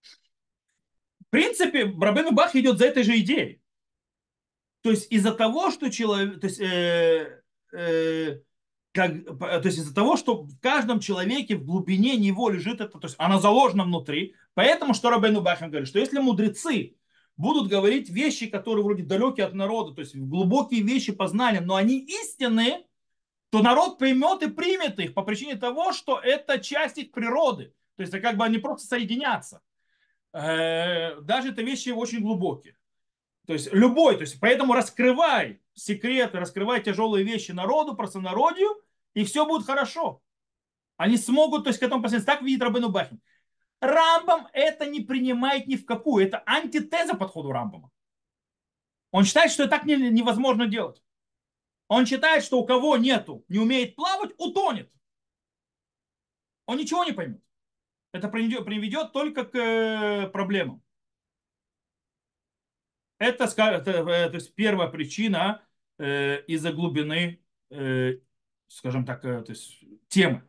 [0.00, 3.60] В принципе, Рабейну Бах идет за этой же идеей.
[4.80, 7.42] То есть из-за того, что человек, то есть, э,
[7.74, 8.40] э,
[8.92, 13.08] как, то есть из-за того, что в каждом человеке в глубине него лежит это, то
[13.08, 16.96] есть она заложена внутри, поэтому что Рабейну Бахам говорит, что если мудрецы
[17.36, 21.98] будут говорить вещи, которые вроде далекие от народа, то есть глубокие вещи познания, но они
[21.98, 22.86] истинные,
[23.50, 27.74] то народ поймет и примет их по причине того, что это часть их природы.
[27.96, 29.62] То есть это как бы они просто соединятся.
[30.32, 32.76] Э, даже это вещи очень глубокие.
[33.46, 39.46] То есть любой, то есть поэтому раскрывай секреты, раскрывай тяжелые вещи народу, простонародью, и все
[39.46, 40.22] будет хорошо.
[40.96, 42.26] Они смогут, то есть к этому посмотреть.
[42.26, 43.20] Так видит Рабыну Бахин.
[43.84, 46.26] Рамбам это не принимает ни в какую.
[46.26, 47.90] Это антитеза подходу Рамбама.
[49.10, 51.02] Он считает, что это так невозможно делать.
[51.88, 54.90] Он считает, что у кого нету, не умеет плавать, утонет.
[56.66, 57.42] Он ничего не поймет.
[58.12, 60.82] Это приведет только к э, проблемам.
[63.18, 65.66] Это, э, то есть первая причина
[65.98, 67.40] э, из-за глубины,
[68.68, 70.46] скажем так, то есть темы.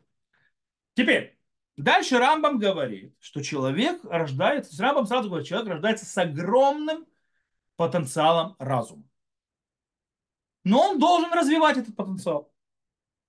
[0.93, 1.35] Теперь,
[1.77, 7.05] дальше Рамбам говорит, что человек рождается, Рамбам сразу говорит, человек рождается с огромным
[7.75, 9.03] потенциалом разума.
[10.63, 12.51] Но он должен развивать этот потенциал.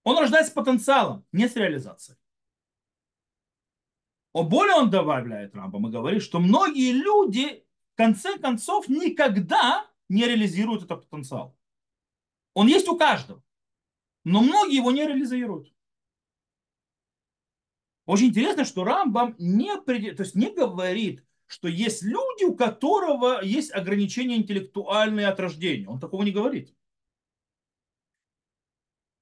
[0.05, 2.17] Он рождается с потенциалом, не с реализацией.
[4.33, 10.25] О более он добавляет Рамбам и говорит, что многие люди в конце концов никогда не
[10.25, 11.57] реализуют этот потенциал.
[12.55, 13.43] Он есть у каждого,
[14.25, 15.73] но многие его не реализуют.
[18.07, 23.73] Очень интересно, что Рамбам не, то есть не говорит, что есть люди, у которого есть
[23.73, 25.89] ограничения интеллектуальные от рождения.
[25.89, 26.73] Он такого не говорит.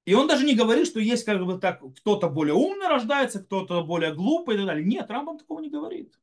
[0.04, 3.82] И он даже не говорит, что есть как бы так, кто-то более умный рождается, кто-то
[3.82, 4.84] более глупый и так далее.
[4.84, 6.18] Нет, Рамбам такого не говорит.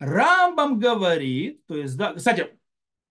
[0.00, 2.58] Рамбам говорит, то есть, да, кстати,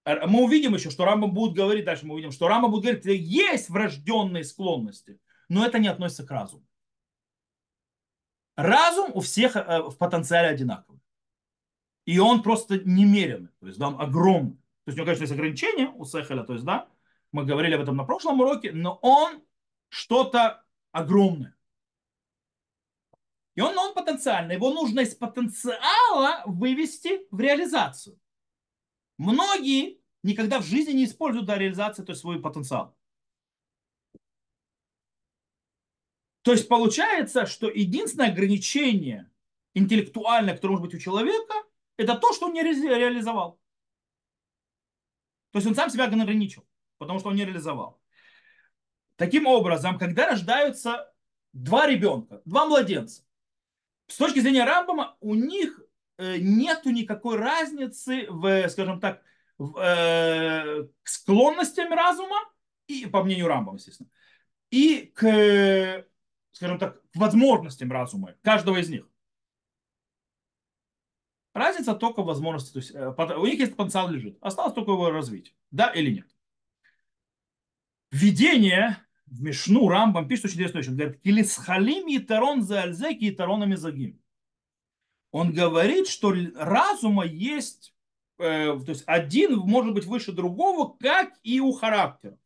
[0.06, 3.12] мы увидим еще, что Рамбам будет говорить, дальше мы увидим, что Рамбам будет говорить, что
[3.12, 6.67] есть врожденные склонности, но это не относится к разуму.
[8.58, 11.00] Разум у всех э, в потенциале одинаковый.
[12.06, 14.56] И он просто немеренный, то есть он огромный.
[14.86, 16.90] То есть у него, конечно, есть ограничения у Сехеля, то есть, да,
[17.32, 19.44] мы говорили об этом на прошлом уроке, но он
[19.90, 21.56] что-то огромное.
[23.54, 28.20] И он, он потенциальный, его нужно из потенциала вывести в реализацию.
[29.18, 32.97] Многие никогда в жизни не используют для реализации то есть свой потенциал.
[36.48, 39.30] То есть получается, что единственное ограничение
[39.74, 41.54] интеллектуальное, которое может быть у человека,
[41.98, 43.60] это то, что он не реализовал.
[45.52, 46.66] То есть он сам себя ограничил,
[47.00, 48.00] потому что он не реализовал.
[49.18, 51.14] Таким образом, когда рождаются
[51.52, 53.26] два ребенка, два младенца,
[54.08, 55.82] с точки зрения Рамбама, у них
[56.18, 59.22] э, нету никакой разницы в, скажем так,
[59.58, 62.38] в, э, к склонностям разума,
[62.88, 64.10] и по мнению Рамбама, естественно,
[64.72, 66.08] и к
[66.58, 69.08] скажем так, к возможностям разума, каждого из них.
[71.54, 75.12] Разница только в возможности, то есть э, у них есть потенциал лежит, осталось только его
[75.12, 76.28] развить, да или нет.
[78.10, 80.90] Введение в Мишну Рамбам пишет очень интересную вещь.
[80.90, 84.20] Он говорит, килисхалим и тарон за альзеки и таронами загим.
[85.32, 87.94] Он говорит, что разума есть,
[88.40, 92.40] э, то есть один может быть выше другого, как и у характера.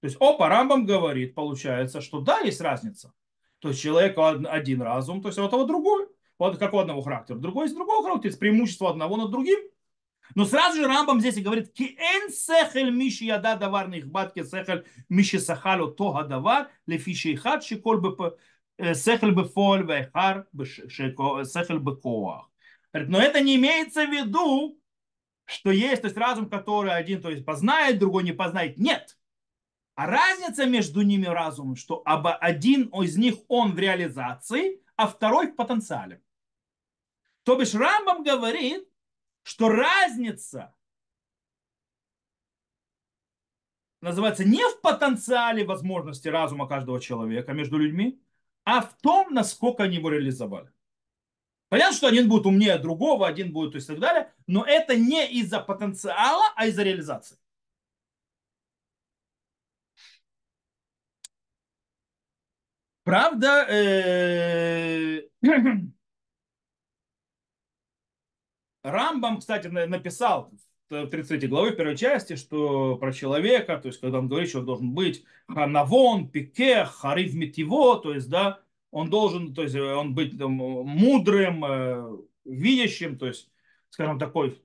[0.00, 3.12] То есть, опа, Рамбам говорит, получается, что да, есть разница.
[3.62, 6.08] То есть человек один разум, то есть у этого другой.
[6.36, 7.36] Вот как у одного характера.
[7.36, 8.30] Другой из другого характера.
[8.30, 9.60] Есть преимущество одного над другим.
[10.34, 14.84] Но сразу же Рамбам здесь и говорит, эн сехель миши яда давар нихбат ки сехель
[15.08, 18.36] миши сахалу тога давар лефиши хат шиколь бы
[18.78, 22.50] э, сехель бы фоль вехар сехель бы коах.
[22.92, 24.76] Но это не имеется в виду,
[25.44, 28.76] что есть то есть разум, который один то есть познает, другой не познает.
[28.76, 29.16] Нет.
[29.94, 35.56] А разница между ними разумом, что один из них он в реализации, а второй в
[35.56, 36.22] потенциале.
[37.42, 38.88] То бишь Рамбам говорит,
[39.42, 40.74] что разница
[44.00, 48.20] называется не в потенциале возможности разума каждого человека между людьми,
[48.64, 50.72] а в том, насколько они его реализовали.
[51.68, 55.60] Понятно, что один будет умнее другого, один будет и так далее, но это не из-за
[55.60, 57.38] потенциала, а из-за реализации.
[63.04, 65.22] Правда, э,
[68.84, 70.52] Рамбам, кстати, написал
[70.88, 74.66] в 33 главе первой части, что про человека, то есть когда он говорит, что он
[74.66, 78.60] должен быть ханавон, пике, харив метиво, то есть, да,
[78.90, 83.50] он должен, то есть, он быть там, мудрым, э, видящим, то есть,
[83.90, 84.62] скажем, такой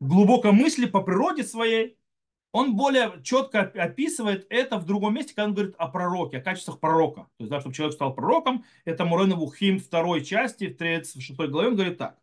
[0.00, 1.98] глубокой мысли по природе своей,
[2.51, 6.79] он более четко описывает это в другом месте, когда он говорит о пророке, о качествах
[6.79, 7.21] пророка.
[7.21, 11.67] То есть, да, чтобы человек стал пророком, это Мурена Вухим второй части, в 36 главе,
[11.67, 12.17] он говорит так.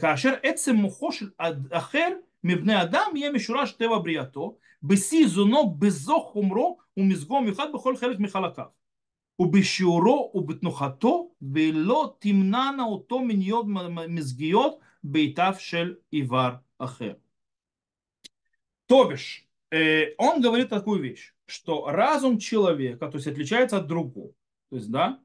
[0.00, 1.30] כאשר עצם מוחו של
[1.70, 2.08] אחר
[2.44, 8.66] מבני אדם יהיה משורש טבע בריאתו, בשיא זונו, בזו חומרו ומזגו מיוחד בכל חלק מחלקיו.
[9.38, 13.66] ובשיעורו ובתנוחתו, ולא תמנענה אותו מניות
[14.08, 17.12] מזגיות בעיטיו של עיוור אחר.
[18.91, 24.33] То бишь, э, он говорит такую вещь, что разум человека, то есть отличается от другого.
[24.69, 25.23] То есть, да,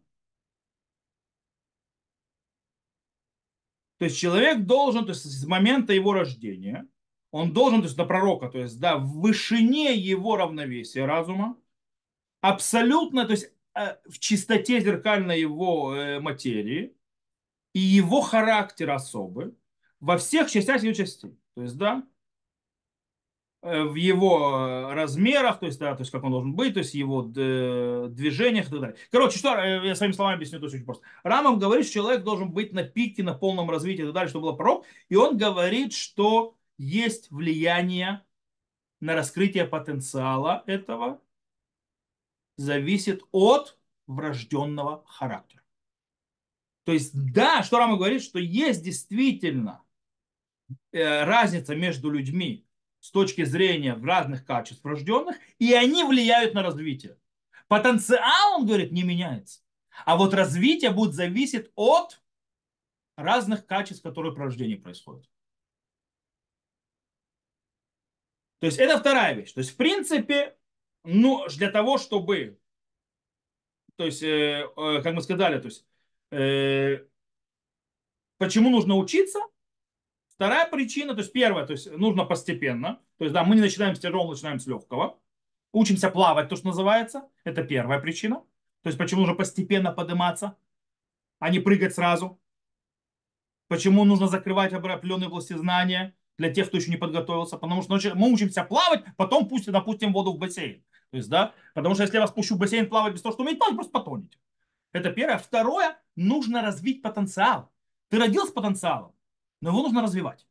[3.98, 6.86] То есть человек должен, то есть с момента его рождения,
[7.32, 11.58] он должен, то есть до пророка, то есть да, в вышине его равновесия разума,
[12.42, 16.94] абсолютно, то есть э, в чистоте зеркальной его э, материи
[17.72, 19.56] и его характер особый
[19.98, 21.36] во всех частях его частей.
[21.56, 22.06] То есть, да,
[23.66, 26.94] в его э, размерах, то есть, да, то есть как он должен быть, то есть
[26.94, 28.96] его э, движениях и так далее.
[29.10, 31.04] Короче, что я своими словами объясню, то есть очень просто.
[31.24, 34.50] Рамам говорит, что человек должен быть на пике, на полном развитии и так далее, чтобы
[34.50, 34.86] был пророк.
[35.08, 38.24] И он говорит, что есть влияние
[39.00, 41.20] на раскрытие потенциала этого
[42.56, 45.62] зависит от врожденного характера.
[46.84, 49.82] То есть, да, что Рама говорит, что есть действительно
[50.92, 52.65] э, разница между людьми
[53.06, 57.16] с точки зрения разных качеств врожденных, и они влияют на развитие.
[57.68, 59.60] Потенциал, он говорит, не меняется.
[60.04, 62.20] А вот развитие будет зависеть от
[63.16, 65.24] разных качеств, которые при рождении происходят.
[68.58, 69.52] То есть это вторая вещь.
[69.52, 70.56] То есть, в принципе,
[71.04, 72.58] ну, для того, чтобы,
[73.94, 75.86] то есть, э, э, как мы сказали, то есть,
[76.32, 77.06] э,
[78.38, 79.38] почему нужно учиться?
[80.36, 83.00] Вторая причина, то есть первая, то есть нужно постепенно.
[83.18, 85.18] То есть, да, мы не начинаем с тяжелого, начинаем с легкого.
[85.72, 87.28] Учимся плавать, то, что называется.
[87.44, 88.36] Это первая причина.
[88.82, 90.56] То есть, почему нужно постепенно подниматься,
[91.38, 92.38] а не прыгать сразу.
[93.68, 97.56] Почему нужно закрывать определенные области знания для тех, кто еще не подготовился.
[97.56, 100.84] Потому что мы учимся плавать, потом пусть допустим воду в бассейн.
[101.10, 103.42] То есть, да, потому что если я вас пущу в бассейн плавать без того, что
[103.42, 104.38] умеете плавать, просто потонете.
[104.92, 105.38] Это первое.
[105.38, 107.72] Второе, нужно развить потенциал.
[108.10, 109.12] Ты родился с потенциалом,
[109.66, 110.46] но его нужно развивать.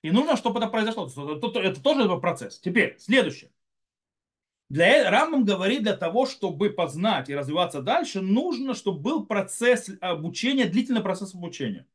[0.00, 1.06] И нужно, чтобы это произошло.
[1.06, 2.58] Это тоже процесс.
[2.58, 3.50] Теперь, следующее.
[4.70, 10.64] Для Рамбам говорит, для того, чтобы познать и развиваться дальше, нужно, чтобы был процесс обучения,
[10.64, 11.86] длительный процесс обучения.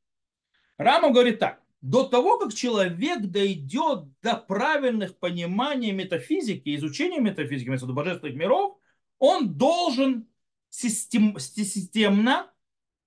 [0.77, 8.35] Рамбам говорит так до того, как человек дойдет до правильных пониманий метафизики, изучения метафизики, божественных
[8.35, 8.77] миров,
[9.17, 10.27] он должен
[10.69, 12.51] систем, системно,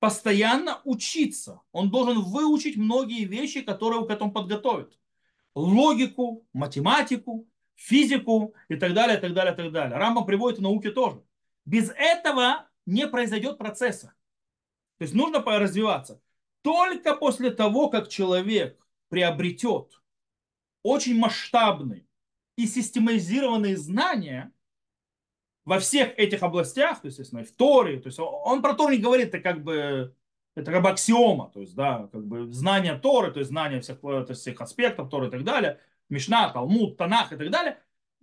[0.00, 1.60] постоянно учиться.
[1.72, 4.98] Он должен выучить многие вещи, которые его к этому подготовят.
[5.54, 7.46] Логику, математику,
[7.76, 9.96] физику и так далее, и так далее, и так далее.
[9.96, 11.22] Рамбам приводит в науке тоже.
[11.66, 14.14] Без этого не произойдет процесса.
[14.98, 16.20] То есть нужно развиваться.
[16.62, 18.78] Только после того, как человек
[19.08, 20.00] приобретет
[20.82, 22.06] очень масштабные
[22.56, 24.52] и систематизированные знания
[25.64, 28.98] во всех этих областях, то есть, естественно, в Торе, то есть он про Тору не
[28.98, 30.14] говорит, это как бы
[30.54, 34.00] это как бы аксиома, то есть, да, как бы знание Торы, то есть знание всех,
[34.00, 37.78] то есть, всех аспектов Торы и так далее, Мишна, Талмуд, Танах и так далее.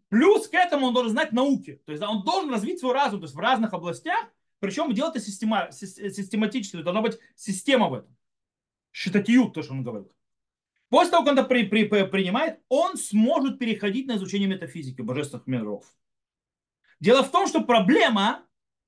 [0.10, 3.20] Плюс к этому он должен знать науки, то есть да, он должен развить свой разум,
[3.20, 4.28] то есть в разных областях,
[4.60, 8.18] причем делать это система, систематически, должна быть система в этом
[8.98, 10.12] шитатиют, то, что он говорит.
[10.90, 15.46] После того, как он это при, при, принимает, он сможет переходить на изучение метафизики божественных
[15.46, 15.86] миров.
[17.00, 18.46] Дело в том, что проблема,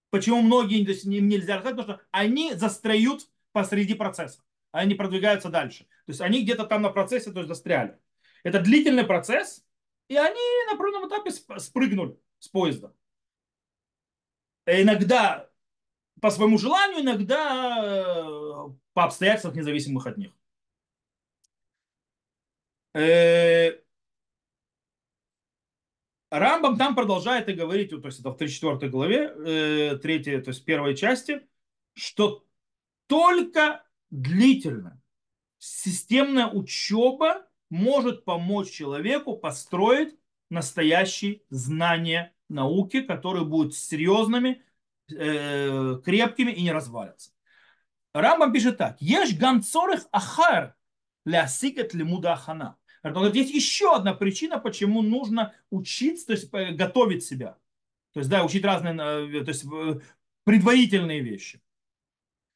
[0.09, 4.41] почему многие то есть, им нельзя рассказать, потому что они застреют посреди процесса.
[4.71, 5.85] Они продвигаются дальше.
[6.05, 7.97] То есть они где-то там на процессе то есть, застряли.
[8.43, 9.65] Это длительный процесс,
[10.07, 12.93] и они на определенном этапе спрыгнули с поезда.
[14.65, 15.49] И иногда
[16.21, 20.31] по своему желанию, иногда э, по обстоятельствам независимых от них.
[26.31, 30.63] Рамбам там продолжает и говорить, то есть это в 34 главе, 3, э, то есть
[30.63, 31.41] первой части,
[31.93, 32.45] что
[33.07, 35.01] только длительная
[35.59, 40.15] системная учеба может помочь человеку построить
[40.49, 44.63] настоящие знания науки, которые будут серьезными,
[45.11, 47.31] э, крепкими и не развалятся.
[48.13, 48.99] Рамбам пишет так.
[49.01, 50.75] Ешь ганцорых ахар
[51.25, 52.77] лясикет лимуда ахана.
[53.03, 57.57] Есть еще одна причина, почему нужно учиться, то есть э, готовить себя.
[58.13, 59.99] То есть, да, учить разные, э, то есть э,
[60.43, 61.61] предварительные вещи.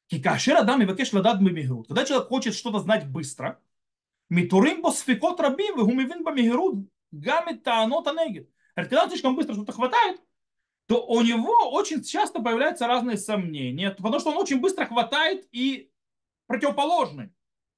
[0.08, 1.38] Кикашер адам и вакеш ладад.
[1.38, 3.60] Когда человек хочет что-то знать быстро,
[4.28, 8.50] митурим босфикот рабим, вегумивин бамигрут, гамит таанот анегит.
[8.74, 10.20] Когда слишком быстро что-то хватает,
[10.86, 15.90] то у него очень часто появляются разные сомнения, потому что он очень быстро хватает и
[16.46, 17.30] противоположный,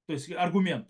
[0.07, 0.89] то есть аргумент.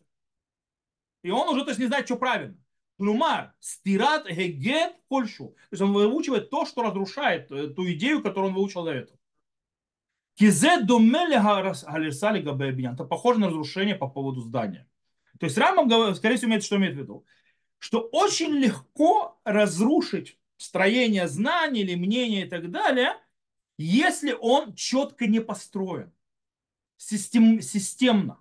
[1.27, 2.57] И он уже то есть, не знает, что правильно.
[2.99, 5.49] Клюмар, стират гегет кольшу.
[5.49, 9.19] То есть он выучивает то, что разрушает э, ту идею, которую он выучил до этого.
[10.35, 10.85] Кизе.
[10.85, 14.89] Это похоже на разрушение по поводу здания.
[15.41, 17.27] То есть Рамам, скорее всего, имеет, что имеет в виду?
[17.79, 23.17] Что очень легко разрушить строение знаний или мнения и так далее,
[23.79, 26.13] если он четко не построен,
[26.97, 28.41] систем, системно,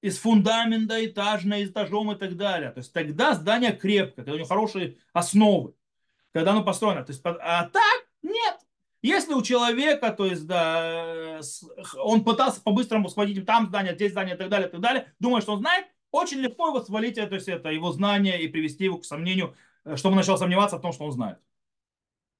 [0.00, 2.70] из фундамента этажно, этажом и так далее.
[2.70, 5.74] То есть тогда здание крепкое, когда у него хорошие основы,
[6.32, 7.04] когда оно построено.
[7.04, 8.58] То есть, а так нет.
[9.02, 11.40] Если у человека, то есть, да,
[11.98, 15.42] он пытался по-быстрому схватить там здание, здесь здание и так далее, и так далее, думая,
[15.42, 18.98] что он знает, очень легко его свалить, то есть это его знание и привести его
[18.98, 19.54] к сомнению
[19.86, 21.38] Э, чтобы он начал сомневаться в том, что он знает.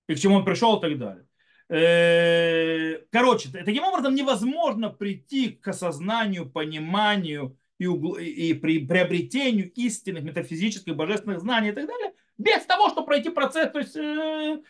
[0.08, 1.26] И к чему он пришел и так далее.
[1.68, 8.14] Э, короче, таким образом невозможно прийти к осознанию, пониманию и, угл...
[8.16, 13.72] и при приобретению истинных метафизических, божественных знаний и так далее, без того, чтобы пройти процесс
[13.72, 14.62] то есть, э,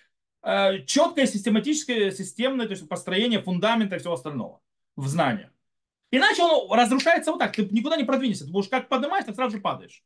[0.43, 4.63] э, четкое, систематическое, системное то есть построение фундамента и всего остального
[4.97, 5.51] в знаниях.
[6.11, 7.55] Иначе он разрушается вот так.
[7.55, 8.47] Ты никуда не продвинешься.
[8.47, 10.03] Ты будешь как поднимаешь, так сразу же падаешь.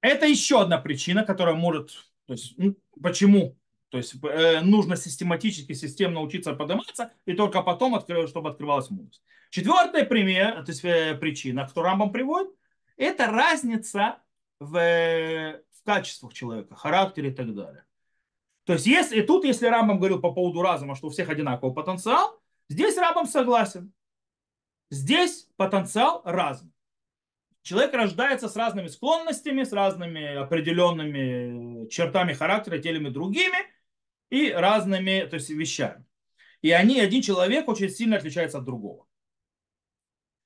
[0.00, 1.90] Это еще одна причина, которая может...
[2.26, 3.59] То есть, ну, почему?
[3.90, 9.22] То есть э, нужно систематически, системно учиться подниматься, и только потом, откры, чтобы открывалась мудрость.
[9.50, 12.50] Четвертый пример, то есть э, причина, которую Рамбам приводит,
[12.96, 14.18] это разница
[14.60, 17.84] в, в качествах человека, характере и так далее.
[18.64, 21.74] То есть если, и тут, если Рамбам говорил по поводу разума, что у всех одинаковый
[21.74, 23.92] потенциал, здесь Рамбам согласен.
[24.90, 26.70] Здесь потенциал разный.
[27.62, 33.58] Человек рождается с разными склонностями, с разными определенными чертами характера, телами другими
[34.30, 36.04] и разными то есть, вещами.
[36.62, 39.06] И они, один человек очень сильно отличается от другого.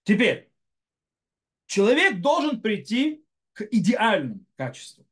[0.04, 0.50] Теперь,
[1.66, 5.06] человек должен прийти к идеальным качествам.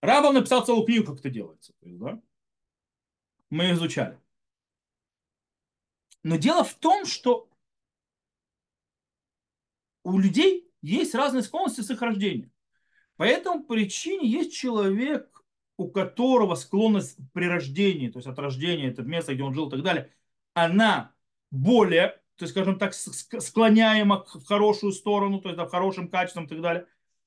[0.00, 1.74] Рабов написал целую книгу, как это делается.
[1.80, 2.20] Да?
[3.50, 4.18] Мы изучали.
[6.22, 7.48] Но дело в том, что
[10.02, 12.50] у людей есть разные склонности с их рождения.
[13.16, 15.33] По этому причине есть человек,
[15.76, 19.70] у которого склонность при рождении, то есть от рождения, это место, где он жил и
[19.70, 20.10] так далее,
[20.54, 21.12] она
[21.50, 26.44] более, то есть, скажем так, склоняема в хорошую сторону, то есть да, в хорошем качестве
[26.44, 26.86] и так далее.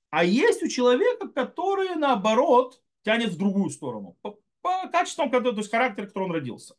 [0.10, 4.18] А есть у человека, который, наоборот, тянет в другую сторону.
[4.22, 6.76] По, по качествам, то есть характер, который он родился.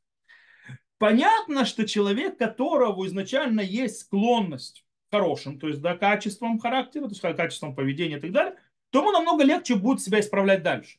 [0.99, 7.21] Понятно, что человек, которого изначально есть склонность хорошим, то есть да, качеством характера, то есть
[7.21, 8.59] качеством поведения и так далее,
[8.91, 10.99] то ему намного легче будет себя исправлять дальше.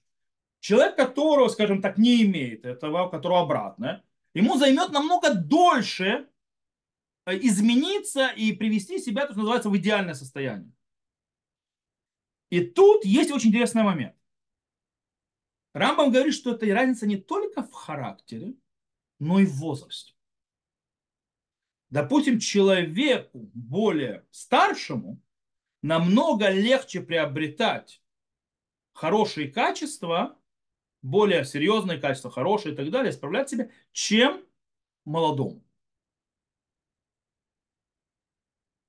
[0.60, 4.04] Человек, которого, скажем так, не имеет этого, у которого обратное,
[4.34, 6.30] ему займет намного дольше
[7.26, 10.72] э, измениться и привести себя, то, что называется, в идеальное состояние.
[12.50, 14.16] И тут есть очень интересный момент.
[15.74, 18.56] Рамбам говорит, что эта разница не только в характере,
[19.20, 20.14] но и в возрасте
[21.90, 25.22] допустим, человеку более старшему
[25.82, 28.02] намного легче приобретать
[28.94, 30.39] хорошие качества,
[31.02, 34.44] более серьезные качества, хорошие и так далее, исправлять себя, чем
[35.06, 35.64] молодому.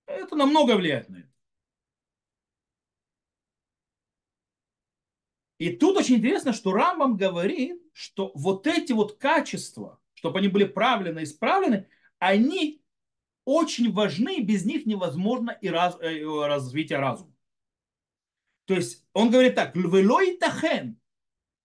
[0.07, 1.31] Это намного влияет на это.
[5.59, 10.65] И тут очень интересно, что Рамбам говорит, что вот эти вот качества, чтобы они были
[10.65, 11.87] правильно исправлены,
[12.19, 12.83] они
[13.45, 17.35] очень важны, без них невозможно и раз, э, развитие разума.
[18.67, 20.99] То есть он говорит так, львелой тахен,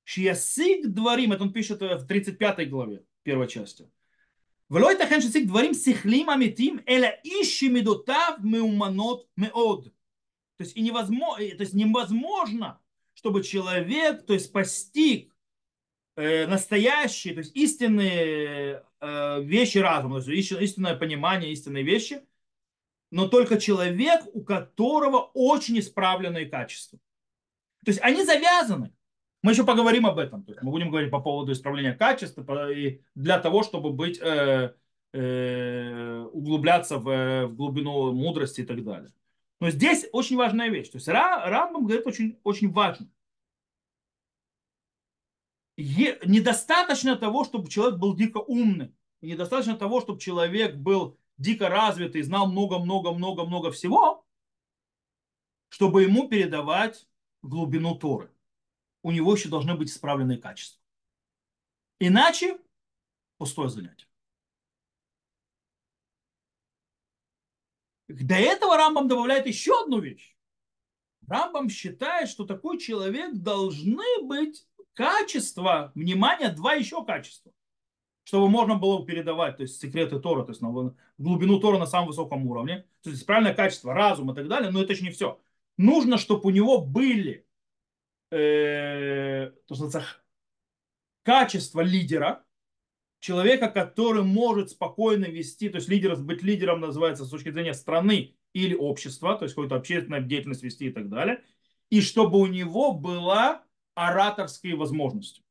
[0.05, 3.89] Шиясиг дворим, это он пишет э, в 35 главе первой части.
[4.69, 9.85] Влой тахен шиясиг дворим сихлим амитим эля ищи медутав меуманот меод.
[10.57, 12.79] То есть, и невозможно, то есть невозможно,
[13.15, 15.35] чтобы человек, то есть постиг
[16.15, 22.23] э, настоящие, то есть истинные э, вещи разума, то есть истинное понимание, истинные вещи,
[23.09, 26.99] но только человек, у которого очень исправленные качества.
[27.83, 28.93] То есть они завязаны.
[29.45, 30.43] Мы еще поговорим об этом.
[30.43, 34.73] То есть мы будем говорить по поводу исправления качества и для того, чтобы быть, э,
[35.13, 39.13] э, углубляться в, в глубину мудрости и так далее.
[39.59, 40.89] Но здесь очень важная вещь.
[40.89, 43.07] То есть Рамбам говорит очень, очень важно
[45.77, 48.95] недостаточно того, чтобы человек был дико умный.
[49.21, 54.25] Недостаточно того, чтобы человек был дико развитый, знал много-много-много-много всего,
[55.69, 57.07] чтобы ему передавать
[57.43, 58.31] глубину Торы.
[59.05, 60.81] У него еще должны быть исправленные качества.
[61.99, 62.57] Иначе
[63.37, 64.07] пустое занятие.
[68.07, 70.35] До этого Рамбам добавляет еще одну вещь.
[71.27, 77.51] Рамбам считает, что такой человек должны быть качество, внимание, два еще качества,
[78.23, 82.07] чтобы можно было передавать, то есть секреты Тора, то есть на глубину Тора на самом
[82.07, 85.39] высоком уровне, то есть правильное качество, разум и так далее, но это еще не все.
[85.77, 87.45] Нужно, чтобы у него были
[88.35, 89.89] э, то, что
[91.23, 92.45] качество лидера,
[93.19, 98.35] человека, который может спокойно вести, то есть лидер, быть лидером называется с точки зрения страны
[98.53, 101.43] или общества, то есть какую-то общественную деятельность вести и так далее,
[101.89, 103.63] и чтобы у него была
[103.95, 105.41] ораторские возможности.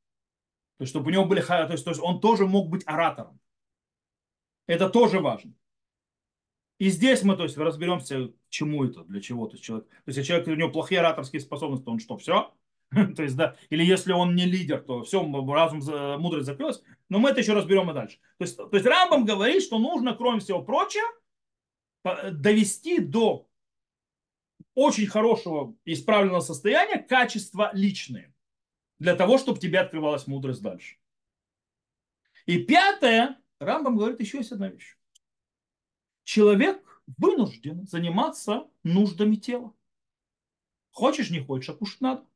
[0.78, 3.41] То есть, чтобы у него были, то есть, то есть он тоже мог быть оратором.
[4.66, 5.55] Это тоже важно.
[6.78, 9.47] И здесь мы, то есть, разберемся, чему это, для чего.
[9.47, 12.53] То человек, то есть, если человек, у него плохие ораторские способности, он что, все?
[13.17, 15.23] то есть, да, или если он не лидер, то все,
[15.53, 15.81] разум,
[16.21, 16.83] мудрость закрылась.
[17.09, 18.19] Но мы это еще разберем и дальше.
[18.39, 21.07] То есть, то есть Рамбам говорит, что нужно, кроме всего прочего,
[22.33, 23.49] довести до
[24.75, 28.33] очень хорошего исправленного состояния качества личные.
[28.99, 30.97] для того, чтобы тебе открывалась мудрость дальше.
[32.47, 34.97] И пятое, Рамбам говорит еще есть одна вещь.
[36.25, 39.75] Человек вынужден заниматься нуждами тела.
[40.91, 42.27] Хочешь, не хочешь, а кушать надо.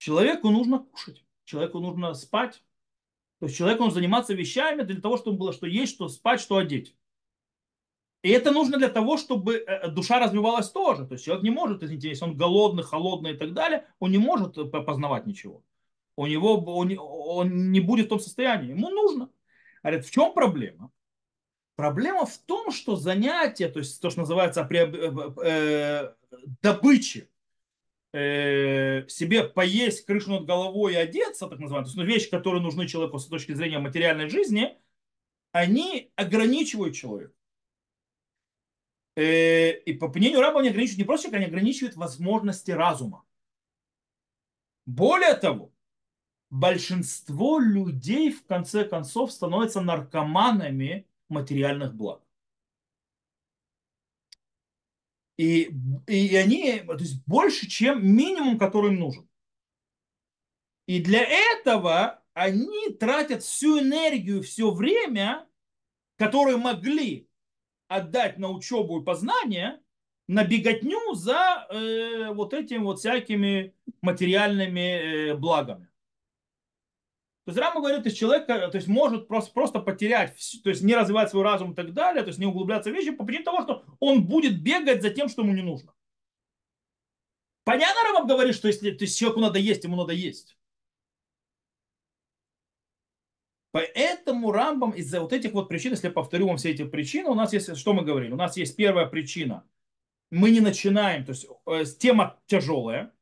[0.00, 2.64] Человеку нужно кушать, человеку нужно спать.
[3.38, 6.56] То есть человеку нужно заниматься вещами для того, чтобы было что есть, что спать, что
[6.56, 6.96] одеть.
[8.22, 11.06] И это нужно для того, чтобы э, э, душа развивалась тоже.
[11.06, 14.16] То есть человек не может, извините, если он голодный, холодный и так далее, он не
[14.16, 15.62] может э, познавать ничего.
[16.16, 18.70] У него он, он не будет в том состоянии.
[18.70, 19.28] Ему нужно.
[19.82, 20.90] Говорит, в чем проблема?
[21.76, 26.14] Проблема в том, что занятие, то есть то, что называется э,
[26.62, 27.29] добычи,
[28.12, 32.62] э, себе поесть крышу над головой и одеться, так называемые, то есть ну, вещи, которые
[32.62, 34.78] нужны человеку с точки зрения материальной жизни,
[35.52, 37.34] они ограничивают человека.
[39.16, 43.24] Э, и по мнению раба они ограничивают не просто они ограничивают возможности разума.
[44.86, 45.72] Более того,
[46.50, 52.22] большинство людей в конце концов становятся наркоманами материальных благ.
[55.40, 55.70] И,
[56.06, 59.26] и они, то есть больше, чем минимум, который им нужен.
[60.86, 65.48] И для этого они тратят всю энергию, все время,
[66.18, 67.26] которое могли
[67.88, 69.80] отдать на учебу и познание,
[70.28, 75.88] на беготню за э, вот этими вот всякими материальными э, благами.
[77.50, 80.82] То есть Рама говорит, то есть человек то есть может просто, просто потерять, то есть
[80.82, 83.44] не развивать свой разум и так далее, то есть не углубляться в вещи по причине
[83.44, 85.92] того, что он будет бегать за тем, что ему не нужно.
[87.64, 90.56] Понятно, Рамам говорит, что если то есть человеку надо есть, ему надо есть.
[93.72, 97.34] Поэтому Рамбам из-за вот этих вот причин, если я повторю вам все эти причины, у
[97.34, 98.30] нас есть, что мы говорили?
[98.30, 99.64] У нас есть первая причина.
[100.30, 103.12] Мы не начинаем, то есть э, тема тяжелая.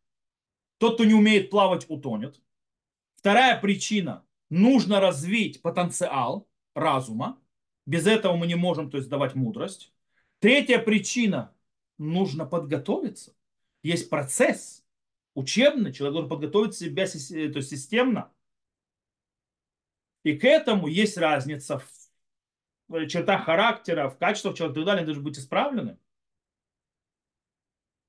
[0.77, 2.43] Тот, кто не умеет плавать, утонет.
[3.19, 4.25] Вторая причина.
[4.51, 7.39] Нужно развить потенциал разума.
[7.85, 9.93] Без этого мы не можем то есть, давать мудрость.
[10.39, 11.55] Третья причина.
[11.99, 13.35] Нужно подготовиться.
[13.83, 14.85] Есть процесс
[15.35, 15.93] учебный.
[15.93, 17.13] Человек должен подготовить себя то
[17.59, 18.33] есть, системно
[20.29, 21.83] и к этому есть разница
[22.89, 25.99] в чертах характера, в качествах человека и так далее, они должны быть исправлены.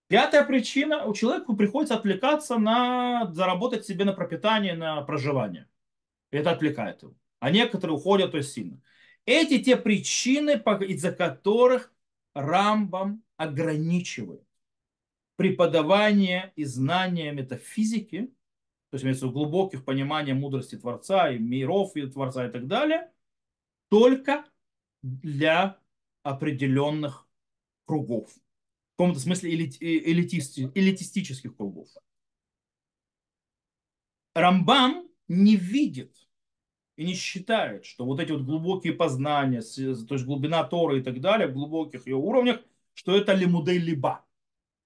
[0.09, 5.69] Пятая причина, у человека приходится отвлекаться на заработать себе на пропитание, на проживание.
[6.31, 7.15] Это отвлекает его.
[7.39, 8.81] А некоторые уходят есть сильно.
[9.25, 11.93] Эти те причины, из-за которых
[12.33, 14.43] Рамбам ограничивает
[15.37, 18.33] преподавание и знание метафизики
[18.89, 23.11] то есть имеется в глубоких понимания мудрости Творца и миров и Творца и так далее,
[23.89, 24.45] только
[25.03, 25.77] для
[26.23, 27.27] определенных
[27.85, 28.31] кругов.
[28.99, 31.87] Каком-то смысле элитисти, элитистических кругов.
[34.35, 36.13] Рамбам не видит
[36.97, 41.21] и не считает, что вот эти вот глубокие познания, то есть глубина Торы и так
[41.21, 42.59] далее, в глубоких ее уровнях,
[42.93, 44.25] что это лимудей либа.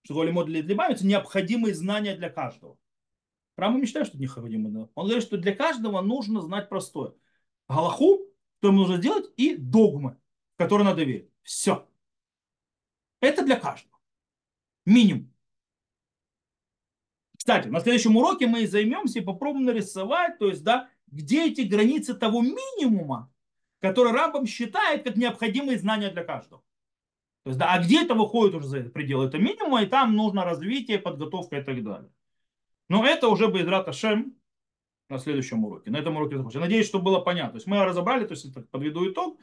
[0.04, 2.78] Что лимудей либа– это необходимые знания для каждого.
[3.58, 4.92] Рамбам не считает, что это необходимо.
[4.94, 7.16] Он говорит, что для каждого нужно знать простое.
[7.68, 8.20] Галаху,
[8.60, 10.20] что ему нужно сделать, и догмы,
[10.56, 11.32] которые надо верить.
[11.42, 11.90] Все.
[13.20, 13.93] Это для каждого.
[14.86, 15.34] Минимум.
[17.38, 21.62] Кстати, на следующем уроке мы и займемся и попробуем нарисовать, то есть, да, где эти
[21.62, 23.32] границы того минимума,
[23.80, 26.64] который Рамбам считает как необходимые знания для каждого.
[27.44, 30.46] То есть, да, а где это выходит уже за пределы этого минимума, и там нужно
[30.46, 32.10] развитие, подготовка и так далее.
[32.88, 34.38] Но это уже будет Шем
[35.10, 35.92] на следующем уроке.
[35.92, 36.62] На этом уроке закончим.
[36.62, 37.52] Надеюсь, что было понятно.
[37.52, 39.38] То есть мы разобрали, то есть подведу итог.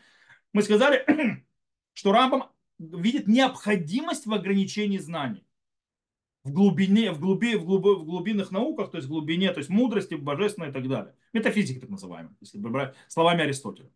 [0.52, 1.04] Мы сказали,
[1.92, 2.44] что Рамбам
[2.80, 5.44] видит необходимость в ограничении знаний
[6.44, 9.68] в глубине, в, глуби, в, глуби, в глубинных науках, то есть в глубине, то есть
[9.68, 11.14] мудрости, божественной и так далее.
[11.32, 13.90] Метафизики так называемые, если брать словами Аристотеля.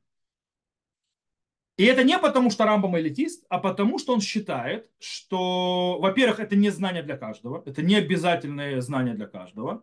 [1.77, 6.55] И это не потому, что Рамбам элитист, а потому, что он считает, что, во-первых, это
[6.55, 9.83] не знание для каждого, это не обязательное знание для каждого.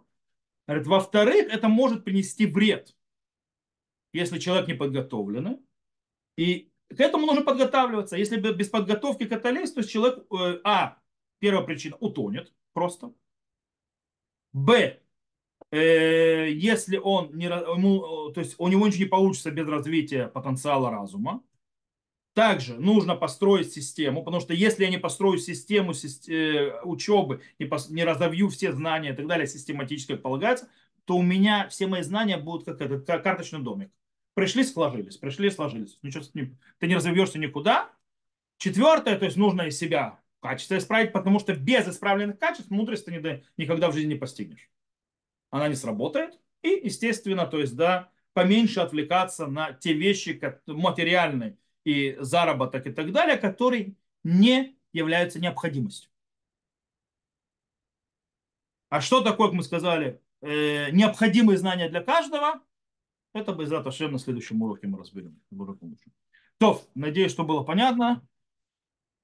[0.68, 2.96] Во-вторых, это может принести вред,
[4.14, 5.58] если человек не подготовленный.
[6.38, 8.18] И к этому нужно подготавливаться.
[8.18, 10.98] Если без подготовки к этой то человек, э, а,
[11.40, 13.14] первая причина, утонет просто.
[14.54, 15.00] Б,
[15.72, 20.92] э, если он не, ему, то есть у него ничего не получится без развития потенциала
[20.92, 21.44] разума.
[22.34, 25.92] Также нужно построить систему, потому что если я не построю систему
[26.30, 30.70] э, учебы, не, не разовью все знания и так далее систематически, как полагается,
[31.06, 33.92] то у меня все мои знания будут как этот карточный домик.
[34.34, 36.00] Пришли, сложились, пришли, сложились.
[36.02, 36.24] Ничего,
[36.80, 37.92] ты не разовьешься никуда.
[38.58, 43.44] Четвертое, то есть нужно из себя качество исправить, потому что без исправленных качеств мудрости ты
[43.58, 44.70] никогда в жизни не постигнешь.
[45.50, 46.40] она не сработает.
[46.62, 53.12] И, естественно, то есть, да, поменьше отвлекаться на те вещи материальные и заработок и так
[53.12, 56.10] далее, которые не являются необходимостью.
[58.90, 62.62] А что такое, как мы сказали, э, необходимые знания для каждого,
[63.34, 63.72] это бы из
[64.12, 65.40] на следующем уроке мы разберем.
[66.58, 68.28] То, надеюсь, что было понятно.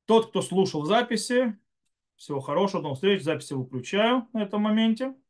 [0.06, 1.58] Тот, кто слушал записи,
[2.16, 3.24] всего хорошего, до встречи.
[3.24, 5.14] Записи выключаю на этом моменте.